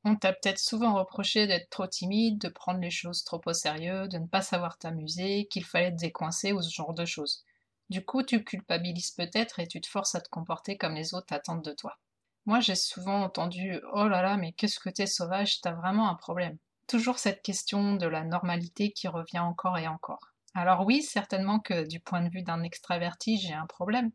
On 0.04 0.16
t'a 0.16 0.32
peut-être 0.32 0.58
souvent 0.58 0.94
reproché 0.94 1.46
d'être 1.46 1.70
trop 1.70 1.86
timide, 1.86 2.38
de 2.38 2.48
prendre 2.48 2.80
les 2.80 2.90
choses 2.90 3.24
trop 3.24 3.40
au 3.46 3.52
sérieux, 3.52 4.08
de 4.08 4.18
ne 4.18 4.26
pas 4.26 4.42
savoir 4.42 4.78
t'amuser, 4.78 5.46
qu'il 5.46 5.64
fallait 5.64 5.92
te 5.92 5.96
décoincer 5.96 6.52
ou 6.52 6.60
ce 6.62 6.70
genre 6.72 6.94
de 6.94 7.04
choses. 7.04 7.44
Du 7.90 8.04
coup, 8.04 8.22
tu 8.22 8.44
culpabilises 8.44 9.12
peut-être 9.12 9.60
et 9.60 9.66
tu 9.66 9.80
te 9.80 9.88
forces 9.88 10.14
à 10.14 10.20
te 10.20 10.28
comporter 10.28 10.76
comme 10.76 10.94
les 10.94 11.14
autres 11.14 11.32
attendent 11.32 11.64
de 11.64 11.72
toi. 11.72 11.98
Moi, 12.46 12.60
j'ai 12.60 12.74
souvent 12.74 13.22
entendu 13.22 13.80
Oh 13.92 14.08
là 14.08 14.22
là, 14.22 14.36
mais 14.36 14.52
qu'est-ce 14.52 14.80
que 14.80 14.90
t'es 14.90 15.06
sauvage, 15.06 15.60
t'as 15.60 15.72
vraiment 15.72 16.08
un 16.08 16.14
problème. 16.16 16.58
Toujours 16.88 17.18
cette 17.18 17.42
question 17.42 17.94
de 17.94 18.06
la 18.06 18.24
normalité 18.24 18.92
qui 18.92 19.08
revient 19.08 19.38
encore 19.38 19.78
et 19.78 19.86
encore. 19.86 20.32
Alors 20.54 20.84
oui, 20.84 21.02
certainement 21.02 21.60
que 21.60 21.86
du 21.86 22.00
point 22.00 22.22
de 22.22 22.28
vue 22.28 22.42
d'un 22.42 22.62
extraverti, 22.62 23.38
j'ai 23.38 23.54
un 23.54 23.66
problème, 23.66 24.10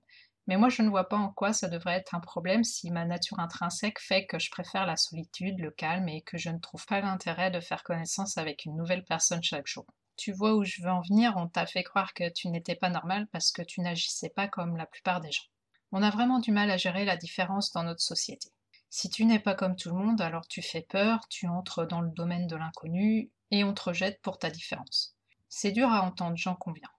mais 0.47 0.55
moi, 0.55 0.69
je 0.69 0.81
ne 0.81 0.89
vois 0.89 1.09
pas 1.09 1.17
en 1.17 1.29
quoi 1.29 1.51
ça 1.51 1.67
devrait 1.67 1.97
être 1.97 2.15
un 2.15 2.21
problème 2.21 2.63
si 2.63 2.89
ma 2.89 3.05
nature 3.05 3.39
intrinsèque 3.39 3.99
fait 3.99 4.25
que 4.25 4.39
je 4.39 4.49
préfère 4.49 4.85
la 4.85 4.95
solitude, 4.95 5.59
le 5.59 5.71
calme 5.71 6.07
et 6.07 6.21
que 6.21 6.37
je 6.37 6.49
ne 6.49 6.59
trouve 6.59 6.85
pas 6.85 7.01
l'intérêt 7.01 7.51
de 7.51 7.59
faire 7.59 7.83
connaissance 7.83 8.37
avec 8.37 8.63
une 8.63 8.77
nouvelle 8.77 9.03
personne 9.03 9.43
chaque 9.43 9.67
jour. 9.67 9.85
Tu 10.15 10.31
vois 10.31 10.55
où 10.55 10.63
je 10.63 10.81
veux 10.81 10.89
en 10.89 11.01
venir, 11.01 11.33
on 11.35 11.47
t'a 11.47 11.65
fait 11.65 11.83
croire 11.83 12.13
que 12.13 12.29
tu 12.29 12.47
n'étais 12.47 12.75
pas 12.75 12.89
normal 12.89 13.27
parce 13.31 13.51
que 13.51 13.61
tu 13.61 13.81
n'agissais 13.81 14.29
pas 14.29 14.47
comme 14.47 14.77
la 14.77 14.85
plupart 14.85 15.19
des 15.19 15.31
gens. 15.31 15.43
On 15.91 16.01
a 16.01 16.09
vraiment 16.09 16.39
du 16.39 16.51
mal 16.51 16.71
à 16.71 16.77
gérer 16.77 17.05
la 17.05 17.17
différence 17.17 17.71
dans 17.73 17.83
notre 17.83 18.01
société. 18.01 18.49
Si 18.89 19.09
tu 19.09 19.25
n'es 19.25 19.39
pas 19.39 19.53
comme 19.53 19.75
tout 19.75 19.89
le 19.89 20.01
monde, 20.01 20.21
alors 20.21 20.47
tu 20.47 20.61
fais 20.61 20.81
peur, 20.81 21.27
tu 21.29 21.47
entres 21.47 21.85
dans 21.85 22.01
le 22.01 22.09
domaine 22.09 22.47
de 22.47 22.55
l'inconnu 22.55 23.31
et 23.51 23.63
on 23.65 23.73
te 23.73 23.83
rejette 23.83 24.21
pour 24.21 24.39
ta 24.39 24.49
différence. 24.49 25.15
C'est 25.49 25.71
dur 25.71 25.89
à 25.91 26.01
entendre, 26.01 26.37
j'en 26.37 26.55
conviens. 26.55 26.89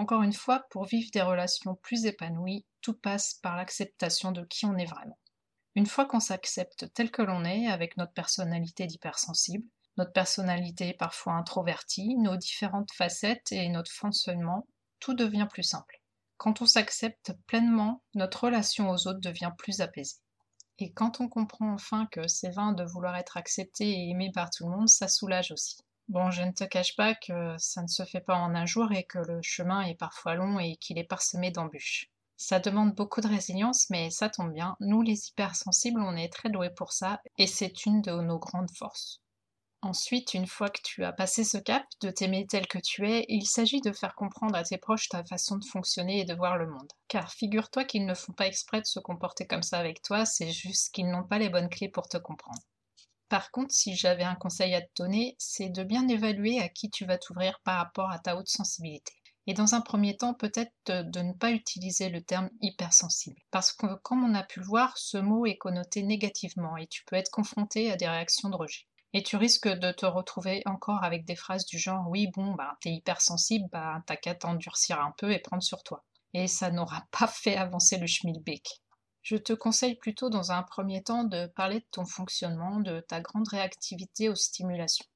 Encore 0.00 0.22
une 0.22 0.32
fois, 0.32 0.64
pour 0.70 0.86
vivre 0.86 1.10
des 1.12 1.20
relations 1.20 1.74
plus 1.74 2.06
épanouies, 2.06 2.64
tout 2.80 2.94
passe 2.94 3.34
par 3.34 3.54
l'acceptation 3.54 4.32
de 4.32 4.46
qui 4.46 4.64
on 4.64 4.78
est 4.78 4.86
vraiment. 4.86 5.18
Une 5.74 5.84
fois 5.84 6.06
qu'on 6.06 6.20
s'accepte 6.20 6.86
tel 6.94 7.10
que 7.10 7.20
l'on 7.20 7.44
est, 7.44 7.66
avec 7.66 7.98
notre 7.98 8.14
personnalité 8.14 8.86
d'hypersensible, 8.86 9.68
notre 9.98 10.14
personnalité 10.14 10.94
parfois 10.94 11.34
introvertie, 11.34 12.16
nos 12.16 12.38
différentes 12.38 12.90
facettes 12.92 13.52
et 13.52 13.68
notre 13.68 13.92
fonctionnement, 13.92 14.66
tout 15.00 15.12
devient 15.12 15.48
plus 15.50 15.64
simple. 15.64 16.00
Quand 16.38 16.62
on 16.62 16.66
s'accepte 16.66 17.34
pleinement, 17.46 18.02
notre 18.14 18.44
relation 18.44 18.88
aux 18.88 19.06
autres 19.06 19.20
devient 19.20 19.52
plus 19.58 19.82
apaisée. 19.82 20.16
Et 20.78 20.94
quand 20.94 21.20
on 21.20 21.28
comprend 21.28 21.74
enfin 21.74 22.08
que 22.10 22.26
c'est 22.26 22.52
vain 22.52 22.72
de 22.72 22.84
vouloir 22.84 23.18
être 23.18 23.36
accepté 23.36 23.86
et 23.86 24.08
aimé 24.08 24.30
par 24.32 24.48
tout 24.48 24.64
le 24.64 24.74
monde, 24.74 24.88
ça 24.88 25.08
soulage 25.08 25.52
aussi. 25.52 25.76
Bon, 26.10 26.30
je 26.32 26.42
ne 26.42 26.50
te 26.50 26.64
cache 26.64 26.96
pas 26.96 27.14
que 27.14 27.54
ça 27.56 27.82
ne 27.82 27.86
se 27.86 28.04
fait 28.04 28.20
pas 28.20 28.34
en 28.36 28.56
un 28.56 28.66
jour 28.66 28.90
et 28.90 29.04
que 29.04 29.18
le 29.18 29.40
chemin 29.42 29.82
est 29.82 29.94
parfois 29.94 30.34
long 30.34 30.58
et 30.58 30.74
qu'il 30.74 30.98
est 30.98 31.04
parsemé 31.04 31.52
d'embûches. 31.52 32.10
Ça 32.36 32.58
demande 32.58 32.96
beaucoup 32.96 33.20
de 33.20 33.28
résilience, 33.28 33.88
mais 33.90 34.10
ça 34.10 34.28
tombe 34.28 34.52
bien. 34.52 34.76
Nous, 34.80 35.02
les 35.02 35.28
hypersensibles, 35.28 36.02
on 36.02 36.16
est 36.16 36.32
très 36.32 36.50
doués 36.50 36.74
pour 36.74 36.92
ça 36.92 37.22
et 37.38 37.46
c'est 37.46 37.86
une 37.86 38.02
de 38.02 38.10
nos 38.10 38.40
grandes 38.40 38.72
forces. 38.72 39.20
Ensuite, 39.82 40.34
une 40.34 40.48
fois 40.48 40.68
que 40.68 40.82
tu 40.82 41.04
as 41.04 41.12
passé 41.12 41.44
ce 41.44 41.58
cap 41.58 41.84
de 42.00 42.10
t'aimer 42.10 42.44
tel 42.44 42.66
que 42.66 42.80
tu 42.80 43.08
es, 43.08 43.24
il 43.28 43.46
s'agit 43.46 43.80
de 43.80 43.92
faire 43.92 44.16
comprendre 44.16 44.56
à 44.56 44.64
tes 44.64 44.78
proches 44.78 45.10
ta 45.10 45.22
façon 45.24 45.58
de 45.58 45.64
fonctionner 45.64 46.18
et 46.18 46.24
de 46.24 46.34
voir 46.34 46.58
le 46.58 46.66
monde. 46.66 46.92
Car 47.06 47.30
figure-toi 47.32 47.84
qu'ils 47.84 48.04
ne 48.04 48.14
font 48.14 48.32
pas 48.32 48.48
exprès 48.48 48.80
de 48.80 48.86
se 48.86 48.98
comporter 48.98 49.46
comme 49.46 49.62
ça 49.62 49.78
avec 49.78 50.02
toi, 50.02 50.24
c'est 50.26 50.50
juste 50.50 50.92
qu'ils 50.92 51.08
n'ont 51.08 51.22
pas 51.22 51.38
les 51.38 51.50
bonnes 51.50 51.70
clés 51.70 51.88
pour 51.88 52.08
te 52.08 52.16
comprendre. 52.16 52.60
Par 53.30 53.52
contre, 53.52 53.72
si 53.72 53.94
j'avais 53.94 54.24
un 54.24 54.34
conseil 54.34 54.74
à 54.74 54.82
te 54.82 54.90
donner, 54.96 55.36
c'est 55.38 55.68
de 55.68 55.84
bien 55.84 56.08
évaluer 56.08 56.60
à 56.60 56.68
qui 56.68 56.90
tu 56.90 57.06
vas 57.06 57.16
t'ouvrir 57.16 57.60
par 57.62 57.78
rapport 57.78 58.10
à 58.10 58.18
ta 58.18 58.36
haute 58.36 58.48
sensibilité. 58.48 59.12
Et 59.46 59.54
dans 59.54 59.76
un 59.76 59.80
premier 59.80 60.16
temps, 60.16 60.34
peut-être 60.34 60.72
de 60.86 61.20
ne 61.20 61.32
pas 61.32 61.52
utiliser 61.52 62.08
le 62.08 62.22
terme 62.22 62.50
hypersensible. 62.60 63.40
Parce 63.52 63.72
que, 63.72 63.94
comme 64.02 64.24
on 64.24 64.34
a 64.34 64.42
pu 64.42 64.58
le 64.58 64.66
voir, 64.66 64.98
ce 64.98 65.16
mot 65.16 65.46
est 65.46 65.58
connoté 65.58 66.02
négativement 66.02 66.76
et 66.76 66.88
tu 66.88 67.04
peux 67.04 67.14
être 67.14 67.30
confronté 67.30 67.92
à 67.92 67.96
des 67.96 68.08
réactions 68.08 68.48
de 68.48 68.56
rejet. 68.56 68.88
Et 69.12 69.22
tu 69.22 69.36
risques 69.36 69.68
de 69.68 69.92
te 69.92 70.06
retrouver 70.06 70.62
encore 70.66 71.04
avec 71.04 71.24
des 71.24 71.36
phrases 71.36 71.66
du 71.66 71.78
genre 71.78 72.08
oui 72.08 72.26
bon 72.34 72.54
bah 72.54 72.76
t'es 72.80 72.90
hypersensible, 72.90 73.68
bah 73.70 74.02
t'as 74.06 74.16
qu'à 74.16 74.34
t'endurcir 74.34 75.00
un 75.00 75.14
peu 75.16 75.30
et 75.30 75.38
prendre 75.38 75.62
sur 75.62 75.84
toi. 75.84 76.04
Et 76.34 76.48
ça 76.48 76.72
n'aura 76.72 77.04
pas 77.12 77.28
fait 77.28 77.56
avancer 77.56 77.96
le 77.96 78.08
schmilblick. 78.08 78.82
Je 79.22 79.36
te 79.36 79.52
conseille 79.52 79.96
plutôt 79.96 80.30
dans 80.30 80.52
un 80.52 80.62
premier 80.62 81.02
temps 81.02 81.24
de 81.24 81.46
parler 81.46 81.80
de 81.80 81.86
ton 81.90 82.04
fonctionnement, 82.04 82.80
de 82.80 83.00
ta 83.00 83.20
grande 83.20 83.48
réactivité 83.48 84.28
aux 84.28 84.34
stimulations. 84.34 85.06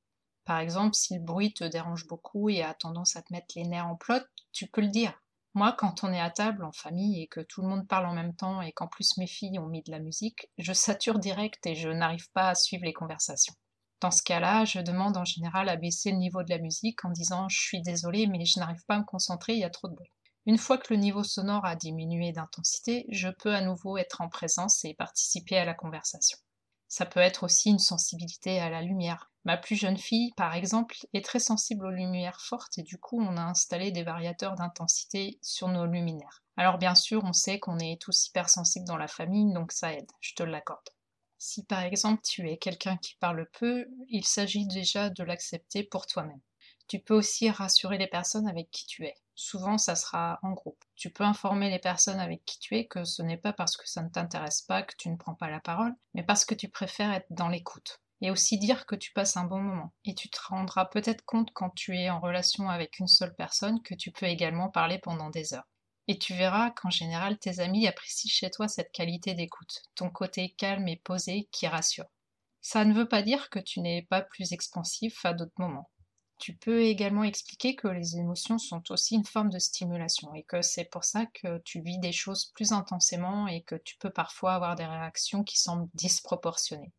Par 0.45 0.59
exemple, 0.59 0.95
si 0.95 1.15
le 1.15 1.25
bruit 1.25 1.55
te 1.55 1.65
dérange 1.65 2.07
beaucoup 2.07 2.51
et 2.51 2.63
a 2.63 2.75
tendance 2.75 3.17
à 3.17 3.23
te 3.23 3.33
mettre 3.33 3.55
les 3.57 3.65
nerfs 3.65 3.87
en 3.87 3.97
plot, 3.97 4.21
tu 4.53 4.67
peux 4.67 4.83
le 4.83 4.89
dire. 4.89 5.19
Moi, 5.55 5.73
quand 5.73 6.05
on 6.05 6.13
est 6.13 6.21
à 6.21 6.31
table 6.31 6.65
en 6.65 6.73
famille 6.73 7.23
et 7.23 7.29
que 7.29 7.41
tout 7.41 7.63
le 7.63 7.69
monde 7.69 7.87
parle 7.87 8.07
en 8.07 8.13
même 8.13 8.35
temps 8.35 8.61
et 8.61 8.73
qu'en 8.73 8.89
plus 8.89 9.17
mes 9.17 9.27
filles 9.27 9.59
ont 9.59 9.69
mis 9.69 9.83
de 9.83 9.91
la 9.91 10.01
musique, 10.01 10.51
je 10.59 10.73
sature 10.73 11.19
direct 11.19 11.65
et 11.67 11.75
je 11.75 11.89
n'arrive 11.89 12.31
pas 12.33 12.51
à 12.51 12.55
suivre 12.55 12.85
les 12.85 12.93
conversations. 12.93 13.55
Dans 14.01 14.11
ce 14.11 14.23
cas-là, 14.23 14.65
je 14.65 14.81
demande 14.81 15.17
en 15.17 15.25
général 15.25 15.69
à 15.69 15.77
baisser 15.77 16.11
le 16.11 16.19
niveau 16.19 16.43
de 16.43 16.51
la 16.51 16.59
musique 16.59 17.05
en 17.05 17.11
disant 17.11 17.49
je 17.49 17.61
suis 17.61 17.81
désolée 17.81 18.27
mais 18.27 18.45
je 18.45 18.59
n'arrive 18.59 18.85
pas 18.87 18.97
à 18.97 18.99
me 18.99 19.05
concentrer, 19.05 19.55
il 19.55 19.61
y 19.61 19.65
a 19.65 19.71
trop 19.71 19.89
de 19.89 19.95
bruit. 19.95 20.11
Une 20.47 20.59
fois 20.59 20.77
que 20.77 20.93
le 20.93 21.01
niveau 21.01 21.25
sonore 21.25 21.65
a 21.65 21.75
diminué 21.75 22.33
d'intensité, 22.33 23.07
je 23.09 23.29
peux 23.29 23.55
à 23.55 23.63
nouveau 23.63 23.97
être 23.97 24.21
en 24.21 24.29
présence 24.29 24.85
et 24.85 24.93
participer 24.93 25.57
à 25.57 25.65
la 25.65 25.73
conversation. 25.73 26.37
Ça 26.87 27.07
peut 27.07 27.21
être 27.21 27.45
aussi 27.45 27.71
une 27.71 27.79
sensibilité 27.79 28.61
à 28.61 28.69
la 28.69 28.83
lumière. 28.83 29.33
Ma 29.45 29.57
plus 29.57 29.75
jeune 29.75 29.97
fille, 29.97 30.33
par 30.37 30.55
exemple, 30.55 30.97
est 31.15 31.25
très 31.25 31.39
sensible 31.39 31.87
aux 31.87 31.91
lumières 31.91 32.43
fortes 32.43 32.77
et 32.77 32.83
du 32.83 32.99
coup 32.99 33.21
on 33.21 33.39
a 33.39 33.43
installé 33.43 33.91
des 33.91 34.03
variateurs 34.05 34.55
d'intensité 34.55 35.39
sur 35.41 35.69
nos 35.69 35.87
luminaires. 35.87 36.43
Alors 36.59 36.77
bien 36.77 36.95
sûr, 36.95 37.25
on 37.25 37.33
sait 37.33 37.59
qu'on 37.59 37.79
est 37.79 38.01
tous 38.01 38.29
hypersensibles 38.29 38.87
dans 38.87 38.99
la 38.99 39.09
famille, 39.09 39.53
donc 39.53 39.73
ça 39.73 39.95
aide, 39.95 40.11
je 40.21 40.35
te 40.35 40.43
l'accorde. 40.43 40.91
Si 41.39 41.65
par 41.65 41.81
exemple 41.81 42.21
tu 42.23 42.51
es 42.51 42.59
quelqu'un 42.59 42.99
qui 42.99 43.17
parle 43.17 43.49
peu, 43.59 43.87
il 44.09 44.25
s'agit 44.25 44.67
déjà 44.67 45.09
de 45.09 45.25
l'accepter 45.25 45.85
pour 45.85 46.07
toi-même. 46.07 46.41
Tu 46.87 46.99
peux 46.99 47.15
aussi 47.15 47.51
rassurer 47.51 47.99
les 47.99 48.07
personnes 48.07 48.47
avec 48.47 48.71
qui 48.71 48.87
tu 48.87 49.05
es. 49.05 49.15
Souvent, 49.35 49.79
ça 49.79 49.97
sera 49.97 50.39
en 50.43 50.53
groupe. 50.53 50.85
Tu 50.95 51.11
peux 51.11 51.25
informer 51.25 51.71
les 51.71 51.79
personnes 51.79 52.21
avec 52.21 52.45
qui 52.45 52.59
tu 52.59 52.77
es 52.77 52.87
que 52.87 53.05
ce 53.05 53.23
n'est 53.23 53.39
pas 53.39 53.53
parce 53.53 53.77
que 53.77 53.89
ça 53.89 54.03
ne 54.03 54.09
t'intéresse 54.09 54.63
pas 54.63 54.83
que 54.83 54.95
tu 54.97 55.09
ne 55.09 55.17
prends 55.17 55.35
pas 55.35 55.51
la 55.51 55.61
parole, 55.61 55.95
mais 56.13 56.23
parce 56.23 56.45
que 56.45 56.55
tu 56.55 56.69
préfères 56.69 57.13
être 57.13 57.27
dans 57.31 57.49
l'écoute. 57.49 58.01
Et 58.21 58.31
aussi 58.31 58.59
dire 58.59 58.87
que 58.87 58.95
tu 58.95 59.13
passes 59.13 59.37
un 59.37 59.45
bon 59.45 59.61
moment. 59.61 59.93
Et 60.05 60.15
tu 60.15 60.29
te 60.29 60.39
rendras 60.41 60.85
peut-être 60.85 61.25
compte 61.25 61.53
quand 61.53 61.71
tu 61.71 61.97
es 61.97 62.11
en 62.11 62.21
relation 62.21 62.69
avec 62.69 62.99
une 62.99 63.09
seule 63.09 63.35
personne 63.35 63.83
que 63.83 63.95
tu 63.95 64.13
peux 64.13 64.27
également 64.27 64.71
parler 64.71 64.99
pendant 64.99 65.31
des 65.31 65.53
heures. 65.53 65.69
Et 66.07 66.19
tu 66.19 66.35
verras 66.35 66.71
qu'en 66.71 66.91
général, 66.91 67.39
tes 67.39 67.61
amis 67.61 67.87
apprécient 67.87 68.31
chez 68.31 68.51
toi 68.51 68.69
cette 68.69 68.93
qualité 68.93 69.35
d'écoute, 69.35 69.83
ton 69.95 70.11
côté 70.11 70.55
calme 70.57 70.87
et 70.87 71.01
posé 71.03 71.49
qui 71.51 71.67
rassure. 71.67 72.07
Ça 72.61 72.85
ne 72.85 72.95
veut 72.95 73.09
pas 73.09 73.23
dire 73.23 73.51
que 73.51 73.59
tu 73.59 73.81
n'es 73.81 74.07
pas 74.09 74.23
plus 74.23 74.53
expansif 74.53 75.25
à 75.25 75.35
d'autres 75.35 75.59
moments. 75.59 75.91
Tu 76.45 76.55
peux 76.55 76.83
également 76.83 77.25
expliquer 77.25 77.75
que 77.75 77.89
les 77.89 78.19
émotions 78.19 78.59
sont 78.59 78.83
aussi 78.93 79.15
une 79.15 79.25
forme 79.25 79.49
de 79.49 79.59
stimulation 79.59 80.35
et 80.35 80.43
que 80.43 80.61
c'est 80.61 80.85
pour 80.85 81.03
ça 81.03 81.25
que 81.25 81.57
tu 81.65 81.81
vis 81.81 81.97
des 81.97 82.13
choses 82.13 82.53
plus 82.55 82.73
intensément 82.73 83.47
et 83.47 83.63
que 83.63 83.77
tu 83.77 83.97
peux 83.97 84.11
parfois 84.11 84.53
avoir 84.53 84.75
des 84.75 84.85
réactions 84.85 85.43
qui 85.43 85.59
semblent 85.59 85.89
disproportionnées. 85.95 86.93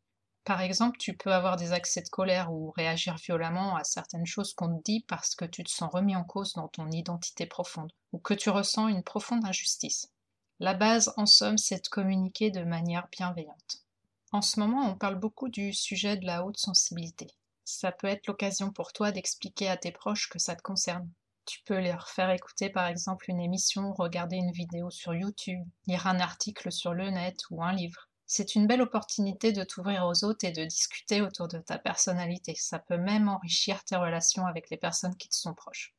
Par 0.45 0.61
exemple, 0.61 0.97
tu 0.97 1.15
peux 1.15 1.31
avoir 1.31 1.57
des 1.57 1.73
accès 1.73 2.01
de 2.01 2.09
colère 2.09 2.51
ou 2.51 2.71
réagir 2.71 3.17
violemment 3.17 3.75
à 3.75 3.83
certaines 3.83 4.25
choses 4.25 4.55
qu'on 4.55 4.79
te 4.79 4.83
dit 4.83 5.05
parce 5.07 5.35
que 5.35 5.45
tu 5.45 5.63
te 5.63 5.69
sens 5.69 5.93
remis 5.93 6.15
en 6.15 6.23
cause 6.23 6.53
dans 6.53 6.69
ton 6.69 6.89
identité 6.89 7.45
profonde 7.45 7.93
ou 8.13 8.17
que 8.17 8.33
tu 8.33 8.49
ressens 8.49 8.87
une 8.87 9.03
profonde 9.03 9.45
injustice. 9.45 10.11
La 10.59 10.73
base, 10.73 11.13
en 11.17 11.27
somme, 11.27 11.59
c'est 11.59 11.83
de 11.83 11.89
communiquer 11.89 12.49
de 12.49 12.63
manière 12.63 13.09
bienveillante. 13.11 13.83
En 14.31 14.41
ce 14.41 14.59
moment, 14.59 14.89
on 14.89 14.97
parle 14.97 15.19
beaucoup 15.19 15.49
du 15.49 15.71
sujet 15.71 16.17
de 16.17 16.25
la 16.25 16.43
haute 16.43 16.57
sensibilité. 16.57 17.27
Ça 17.65 17.91
peut 17.91 18.05
être 18.05 18.27
l'occasion 18.27 18.71
pour 18.71 18.93
toi 18.93 19.11
d'expliquer 19.11 19.67
à 19.69 19.75
tes 19.75 19.91
proches 19.91 20.29
que 20.29 20.37
ça 20.37 20.55
te 20.55 20.61
concerne. 20.61 21.11
Tu 21.45 21.63
peux 21.65 21.81
leur 21.81 22.07
faire 22.09 22.29
écouter 22.29 22.69
par 22.69 22.85
exemple 22.85 23.25
une 23.27 23.41
émission, 23.41 23.91
regarder 23.91 24.35
une 24.35 24.51
vidéo 24.51 24.91
sur 24.91 25.15
YouTube, 25.15 25.67
lire 25.87 26.05
un 26.05 26.19
article 26.19 26.71
sur 26.71 26.93
le 26.93 27.09
net 27.09 27.39
ou 27.49 27.63
un 27.63 27.73
livre. 27.73 28.07
C'est 28.27 28.53
une 28.53 28.67
belle 28.67 28.83
opportunité 28.83 29.51
de 29.51 29.63
t'ouvrir 29.63 30.05
aux 30.05 30.23
autres 30.25 30.45
et 30.45 30.51
de 30.51 30.63
discuter 30.63 31.21
autour 31.21 31.47
de 31.47 31.57
ta 31.57 31.79
personnalité. 31.79 32.53
Ça 32.53 32.77
peut 32.77 32.97
même 32.97 33.27
enrichir 33.29 33.83
tes 33.83 33.95
relations 33.95 34.45
avec 34.45 34.69
les 34.69 34.77
personnes 34.77 35.17
qui 35.17 35.27
te 35.27 35.35
sont 35.35 35.55
proches. 35.55 35.94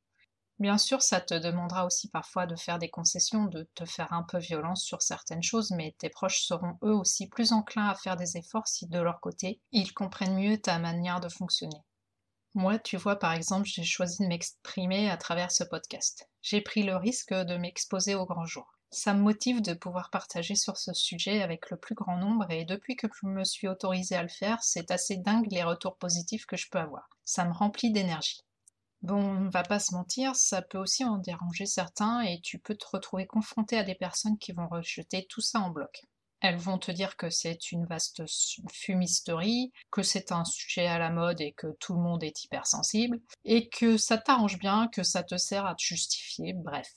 Bien 0.58 0.78
sûr, 0.78 1.02
ça 1.02 1.20
te 1.20 1.34
demandera 1.34 1.86
aussi 1.86 2.08
parfois 2.08 2.46
de 2.46 2.56
faire 2.56 2.78
des 2.78 2.90
concessions, 2.90 3.44
de 3.44 3.68
te 3.74 3.84
faire 3.84 4.12
un 4.12 4.22
peu 4.22 4.38
violence 4.38 4.82
sur 4.82 5.02
certaines 5.02 5.42
choses, 5.42 5.70
mais 5.70 5.94
tes 5.98 6.08
proches 6.08 6.42
seront 6.42 6.78
eux 6.82 6.94
aussi 6.94 7.28
plus 7.28 7.52
enclins 7.52 7.88
à 7.88 7.94
faire 7.94 8.16
des 8.16 8.36
efforts 8.38 8.66
si 8.66 8.86
de 8.86 8.98
leur 8.98 9.20
côté, 9.20 9.60
ils 9.72 9.92
comprennent 9.92 10.36
mieux 10.36 10.58
ta 10.58 10.78
manière 10.78 11.20
de 11.20 11.28
fonctionner. 11.28 11.82
Moi, 12.54 12.78
tu 12.78 12.96
vois, 12.96 13.16
par 13.16 13.34
exemple, 13.34 13.68
j'ai 13.68 13.84
choisi 13.84 14.22
de 14.22 14.28
m'exprimer 14.28 15.10
à 15.10 15.18
travers 15.18 15.50
ce 15.50 15.62
podcast. 15.62 16.26
J'ai 16.40 16.62
pris 16.62 16.84
le 16.84 16.96
risque 16.96 17.34
de 17.34 17.58
m'exposer 17.58 18.14
au 18.14 18.24
grand 18.24 18.46
jour. 18.46 18.78
Ça 18.90 19.12
me 19.12 19.20
motive 19.20 19.60
de 19.60 19.74
pouvoir 19.74 20.08
partager 20.08 20.54
sur 20.54 20.78
ce 20.78 20.94
sujet 20.94 21.42
avec 21.42 21.68
le 21.70 21.76
plus 21.76 21.94
grand 21.94 22.16
nombre 22.16 22.50
et 22.50 22.64
depuis 22.64 22.96
que 22.96 23.08
je 23.20 23.26
me 23.26 23.44
suis 23.44 23.68
autorisée 23.68 24.16
à 24.16 24.22
le 24.22 24.30
faire, 24.30 24.62
c'est 24.62 24.90
assez 24.90 25.18
dingue 25.18 25.52
les 25.52 25.64
retours 25.64 25.98
positifs 25.98 26.46
que 26.46 26.56
je 26.56 26.70
peux 26.70 26.78
avoir. 26.78 27.10
Ça 27.26 27.44
me 27.44 27.52
remplit 27.52 27.92
d'énergie. 27.92 28.45
Bon, 29.06 29.22
on 29.22 29.48
va 29.50 29.62
pas 29.62 29.78
se 29.78 29.94
mentir, 29.94 30.34
ça 30.34 30.62
peut 30.62 30.78
aussi 30.78 31.04
en 31.04 31.18
déranger 31.18 31.64
certains 31.64 32.22
et 32.22 32.40
tu 32.40 32.58
peux 32.58 32.74
te 32.74 32.88
retrouver 32.92 33.24
confronté 33.24 33.78
à 33.78 33.84
des 33.84 33.94
personnes 33.94 34.36
qui 34.36 34.50
vont 34.50 34.66
rejeter 34.66 35.28
tout 35.28 35.40
ça 35.40 35.60
en 35.60 35.70
bloc. 35.70 36.02
Elles 36.40 36.56
vont 36.56 36.76
te 36.76 36.90
dire 36.90 37.16
que 37.16 37.30
c'est 37.30 37.70
une 37.70 37.86
vaste 37.86 38.24
fumisterie, 38.68 39.72
que 39.92 40.02
c'est 40.02 40.32
un 40.32 40.44
sujet 40.44 40.88
à 40.88 40.98
la 40.98 41.10
mode 41.10 41.40
et 41.40 41.52
que 41.52 41.68
tout 41.78 41.94
le 41.94 42.02
monde 42.02 42.24
est 42.24 42.42
hypersensible, 42.42 43.20
et 43.44 43.68
que 43.68 43.96
ça 43.96 44.18
t'arrange 44.18 44.58
bien, 44.58 44.88
que 44.88 45.04
ça 45.04 45.22
te 45.22 45.36
sert 45.36 45.66
à 45.66 45.76
te 45.76 45.84
justifier, 45.84 46.52
bref. 46.52 46.92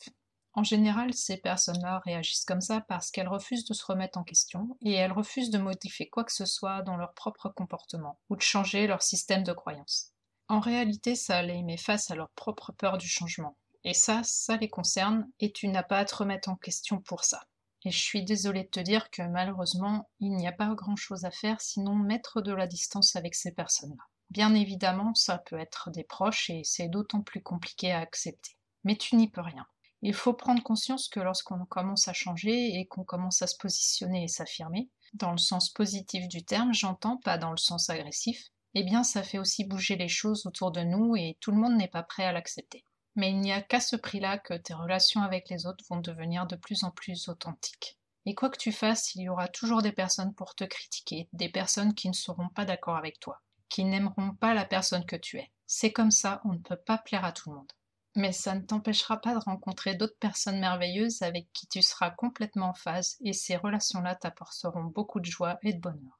En 0.53 0.63
général, 0.63 1.13
ces 1.13 1.37
personnes-là 1.37 2.01
réagissent 2.05 2.43
comme 2.43 2.59
ça 2.59 2.81
parce 2.81 3.11
qu'elles 3.11 3.27
refusent 3.27 3.65
de 3.65 3.75
se 3.75 3.85
remettre 3.85 4.17
en 4.17 4.23
question 4.23 4.79
et 4.81 4.93
elles 4.93 5.11
refusent 5.11 5.51
de 5.51 5.59
modifier 5.59 6.09
quoi 6.09 6.23
que 6.23 6.33
ce 6.33 6.45
soit 6.45 6.81
dans 6.81 6.97
leur 6.97 7.13
propre 7.13 7.49
comportement 7.49 8.19
ou 8.31 8.35
de 8.35 8.41
changer 8.41 8.87
leur 8.87 9.03
système 9.03 9.43
de 9.43 9.53
croyance. 9.53 10.11
En 10.49 10.59
réalité, 10.59 11.13
ça 11.13 11.43
les 11.43 11.61
met 11.61 11.77
face 11.77 12.09
à 12.09 12.15
leur 12.15 12.31
propre 12.31 12.71
peur 12.71 12.97
du 12.97 13.07
changement. 13.07 13.55
Et 13.83 13.93
ça, 13.93 14.21
ça 14.23 14.57
les 14.57 14.67
concerne 14.67 15.29
et 15.39 15.51
tu 15.51 15.67
n'as 15.67 15.83
pas 15.83 15.99
à 15.99 16.05
te 16.05 16.15
remettre 16.15 16.49
en 16.49 16.55
question 16.55 16.99
pour 16.99 17.23
ça. 17.23 17.43
Et 17.85 17.91
je 17.91 17.99
suis 17.99 18.25
désolée 18.25 18.63
de 18.63 18.69
te 18.69 18.79
dire 18.79 19.11
que 19.11 19.21
malheureusement, 19.21 20.09
il 20.19 20.31
n'y 20.31 20.47
a 20.47 20.51
pas 20.51 20.73
grand-chose 20.73 21.23
à 21.23 21.29
faire 21.29 21.61
sinon 21.61 21.93
mettre 21.93 22.41
de 22.41 22.51
la 22.51 22.65
distance 22.65 23.15
avec 23.15 23.35
ces 23.35 23.51
personnes-là. 23.51 24.03
Bien 24.31 24.55
évidemment, 24.55 25.13
ça 25.13 25.37
peut 25.37 25.59
être 25.59 25.91
des 25.91 26.03
proches 26.03 26.49
et 26.49 26.63
c'est 26.63 26.89
d'autant 26.89 27.21
plus 27.21 27.43
compliqué 27.43 27.91
à 27.91 27.99
accepter. 27.99 28.57
Mais 28.83 28.95
tu 28.95 29.15
n'y 29.17 29.29
peux 29.29 29.41
rien. 29.41 29.67
Il 30.01 30.15
faut 30.15 30.33
prendre 30.33 30.63
conscience 30.63 31.09
que 31.09 31.19
lorsqu'on 31.19 31.63
commence 31.65 32.07
à 32.07 32.13
changer 32.13 32.79
et 32.79 32.87
qu'on 32.87 33.03
commence 33.03 33.43
à 33.43 33.47
se 33.47 33.57
positionner 33.57 34.23
et 34.23 34.27
s'affirmer, 34.27 34.89
dans 35.13 35.31
le 35.31 35.37
sens 35.37 35.69
positif 35.69 36.27
du 36.27 36.43
terme, 36.43 36.73
j'entends, 36.73 37.17
pas 37.17 37.37
dans 37.37 37.51
le 37.51 37.57
sens 37.57 37.89
agressif, 37.89 38.49
eh 38.75 38.83
bien 38.83 39.03
ça 39.03 39.23
fait 39.23 39.39
aussi 39.39 39.63
bouger 39.63 39.95
les 39.95 40.07
choses 40.07 40.45
autour 40.45 40.71
de 40.71 40.81
nous 40.81 41.15
et 41.15 41.37
tout 41.39 41.51
le 41.51 41.57
monde 41.57 41.75
n'est 41.75 41.87
pas 41.87 42.03
prêt 42.03 42.25
à 42.25 42.31
l'accepter. 42.31 42.85
Mais 43.15 43.31
il 43.31 43.39
n'y 43.39 43.51
a 43.51 43.61
qu'à 43.61 43.79
ce 43.79 43.95
prix-là 43.95 44.37
que 44.37 44.53
tes 44.53 44.73
relations 44.73 45.21
avec 45.21 45.49
les 45.49 45.65
autres 45.65 45.83
vont 45.89 45.99
devenir 45.99 46.45
de 46.45 46.55
plus 46.55 46.83
en 46.83 46.91
plus 46.91 47.27
authentiques. 47.27 47.97
Et 48.25 48.35
quoi 48.35 48.49
que 48.49 48.57
tu 48.57 48.71
fasses, 48.71 49.15
il 49.15 49.23
y 49.23 49.29
aura 49.29 49.47
toujours 49.47 49.81
des 49.81 49.91
personnes 49.91 50.35
pour 50.35 50.53
te 50.53 50.63
critiquer, 50.63 51.27
des 51.33 51.49
personnes 51.49 51.95
qui 51.95 52.09
ne 52.09 52.13
seront 52.13 52.49
pas 52.49 52.65
d'accord 52.65 52.95
avec 52.95 53.19
toi, 53.19 53.41
qui 53.69 53.83
n'aimeront 53.83 54.35
pas 54.35 54.53
la 54.53 54.65
personne 54.65 55.05
que 55.05 55.15
tu 55.15 55.37
es. 55.37 55.51
C'est 55.65 55.91
comme 55.91 56.11
ça, 56.11 56.41
on 56.45 56.53
ne 56.53 56.59
peut 56.59 56.77
pas 56.77 56.97
plaire 56.97 57.25
à 57.25 57.31
tout 57.31 57.49
le 57.49 57.57
monde. 57.57 57.71
Mais 58.15 58.31
ça 58.31 58.55
ne 58.55 58.61
t'empêchera 58.61 59.21
pas 59.21 59.33
de 59.33 59.39
rencontrer 59.39 59.95
d'autres 59.95 60.17
personnes 60.19 60.59
merveilleuses 60.59 61.21
avec 61.21 61.51
qui 61.53 61.67
tu 61.67 61.81
seras 61.81 62.11
complètement 62.11 62.69
en 62.69 62.73
phase 62.73 63.17
et 63.21 63.33
ces 63.33 63.55
relations-là 63.55 64.15
t'apporteront 64.15 64.83
beaucoup 64.83 65.19
de 65.19 65.25
joie 65.25 65.57
et 65.63 65.73
de 65.73 65.79
bonheur. 65.79 66.18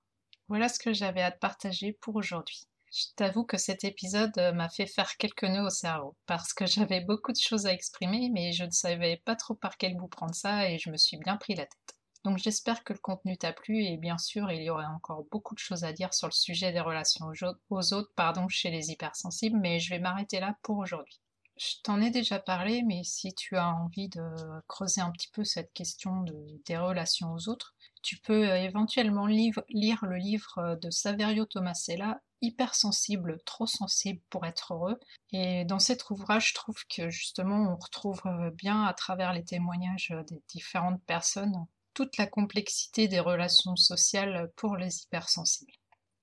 Voilà 0.50 0.68
ce 0.68 0.80
que 0.80 0.94
j'avais 0.94 1.22
à 1.22 1.32
te 1.32 1.38
partager 1.38 1.94
pour 2.02 2.16
aujourd'hui. 2.16 2.68
Je 2.92 3.06
t'avoue 3.16 3.44
que 3.44 3.58
cet 3.58 3.84
épisode 3.84 4.36
euh, 4.40 4.52
m'a 4.52 4.68
fait 4.68 4.88
faire 4.88 5.16
quelques 5.18 5.44
nœuds 5.44 5.68
au 5.68 5.70
cerveau, 5.70 6.18
parce 6.26 6.54
que 6.54 6.66
j'avais 6.66 7.02
beaucoup 7.02 7.32
de 7.32 7.38
choses 7.38 7.68
à 7.68 7.74
exprimer, 7.74 8.32
mais 8.34 8.52
je 8.52 8.64
ne 8.64 8.72
savais 8.72 9.22
pas 9.24 9.36
trop 9.36 9.54
par 9.54 9.78
quel 9.78 9.96
bout 9.96 10.08
prendre 10.08 10.34
ça, 10.34 10.68
et 10.68 10.80
je 10.80 10.90
me 10.90 10.98
suis 10.98 11.18
bien 11.18 11.38
pris 11.38 11.54
la 11.54 11.68
tête. 11.68 11.96
Donc 12.26 12.40
j'espère 12.40 12.84
que 12.84 12.94
le 12.94 13.00
contenu 13.00 13.38
t'a 13.38 13.54
plu, 13.54 13.84
et 13.84 13.98
bien 13.98 14.18
sûr, 14.18 14.52
il 14.52 14.64
y 14.64 14.72
aurait 14.72 14.86
encore 14.88 15.24
beaucoup 15.30 15.54
de 15.54 15.60
choses 15.60 15.84
à 15.84 15.94
dire 15.94 16.16
sur 16.16 16.28
le 16.28 16.34
sujet 16.34 16.72
des 16.72 16.80
relations 16.80 17.28
aux 17.70 17.94
autres 17.94 18.12
pardon, 18.16 18.50
chez 18.50 18.72
les 18.72 18.90
hypersensibles, 18.90 19.60
mais 19.60 19.80
je 19.80 19.92
vais 19.92 20.00
m'arrêter 20.00 20.40
là 20.40 20.58
pour 20.64 20.80
aujourd'hui. 20.80 21.22
Je 21.58 21.76
t'en 21.84 22.02
ai 22.02 22.10
déjà 22.10 22.40
parlé, 22.40 22.82
mais 22.82 23.04
si 23.04 23.36
tu 23.36 23.56
as 23.56 23.68
envie 23.68 24.10
de 24.10 24.24
creuser 24.68 25.02
un 25.02 25.12
petit 25.12 25.30
peu 25.32 25.44
cette 25.44 25.74
question 25.74 26.26
des 26.66 26.78
relations 26.78 27.34
aux 27.34 27.50
autres, 27.50 27.76
tu 28.02 28.18
peux 28.18 28.50
euh, 28.50 28.62
éventuellement 28.62 29.28
lire 29.28 30.06
le 30.06 30.18
livre 30.18 30.78
de 30.82 30.90
Saverio 30.90 31.46
Tomasella, 31.46 32.22
Hypersensible, 32.42 33.40
trop 33.46 33.68
sensible 33.68 34.22
pour 34.30 34.46
être 34.46 34.74
heureux. 34.74 35.00
Et 35.32 35.66
dans 35.66 35.80
cet 35.80 36.10
ouvrage, 36.10 36.50
je 36.50 36.54
trouve 36.54 36.78
que 36.88 37.10
justement, 37.10 37.74
on 37.74 37.76
retrouve 37.76 38.22
euh, 38.26 38.52
bien 38.52 38.84
à 38.84 38.94
travers 38.94 39.34
les 39.34 39.44
témoignages 39.44 40.14
des 40.30 40.42
différentes 40.48 41.04
personnes 41.04 41.66
toute 41.94 42.18
la 42.18 42.28
complexité 42.28 43.10
des 43.10 43.20
relations 43.20 43.76
sociales 43.76 44.52
pour 44.56 44.78
les 44.78 45.04
hypersensibles. 45.04 45.74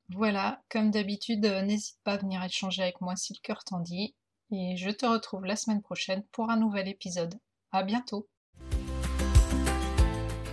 Voilà, 0.09 0.63
comme 0.71 0.91
d'habitude, 0.91 1.45
euh, 1.45 1.63
n'hésite 1.63 1.99
pas 2.05 2.13
à 2.13 2.17
venir 2.17 2.43
échanger 2.43 2.83
avec 2.83 3.01
moi 3.01 3.17
si 3.17 3.35
le 3.35 3.41
cœur 3.43 3.65
t'en 3.65 3.81
dit. 3.81 4.15
Et 4.53 4.77
je 4.77 4.91
te 4.91 5.05
retrouve 5.05 5.45
la 5.45 5.57
semaine 5.57 5.83
prochaine 5.83 6.25
pour 6.33 6.49
un 6.49 6.57
nouvel 6.57 6.89
épisode. 6.89 7.35
À 7.73 7.83
bientôt! 7.83 8.29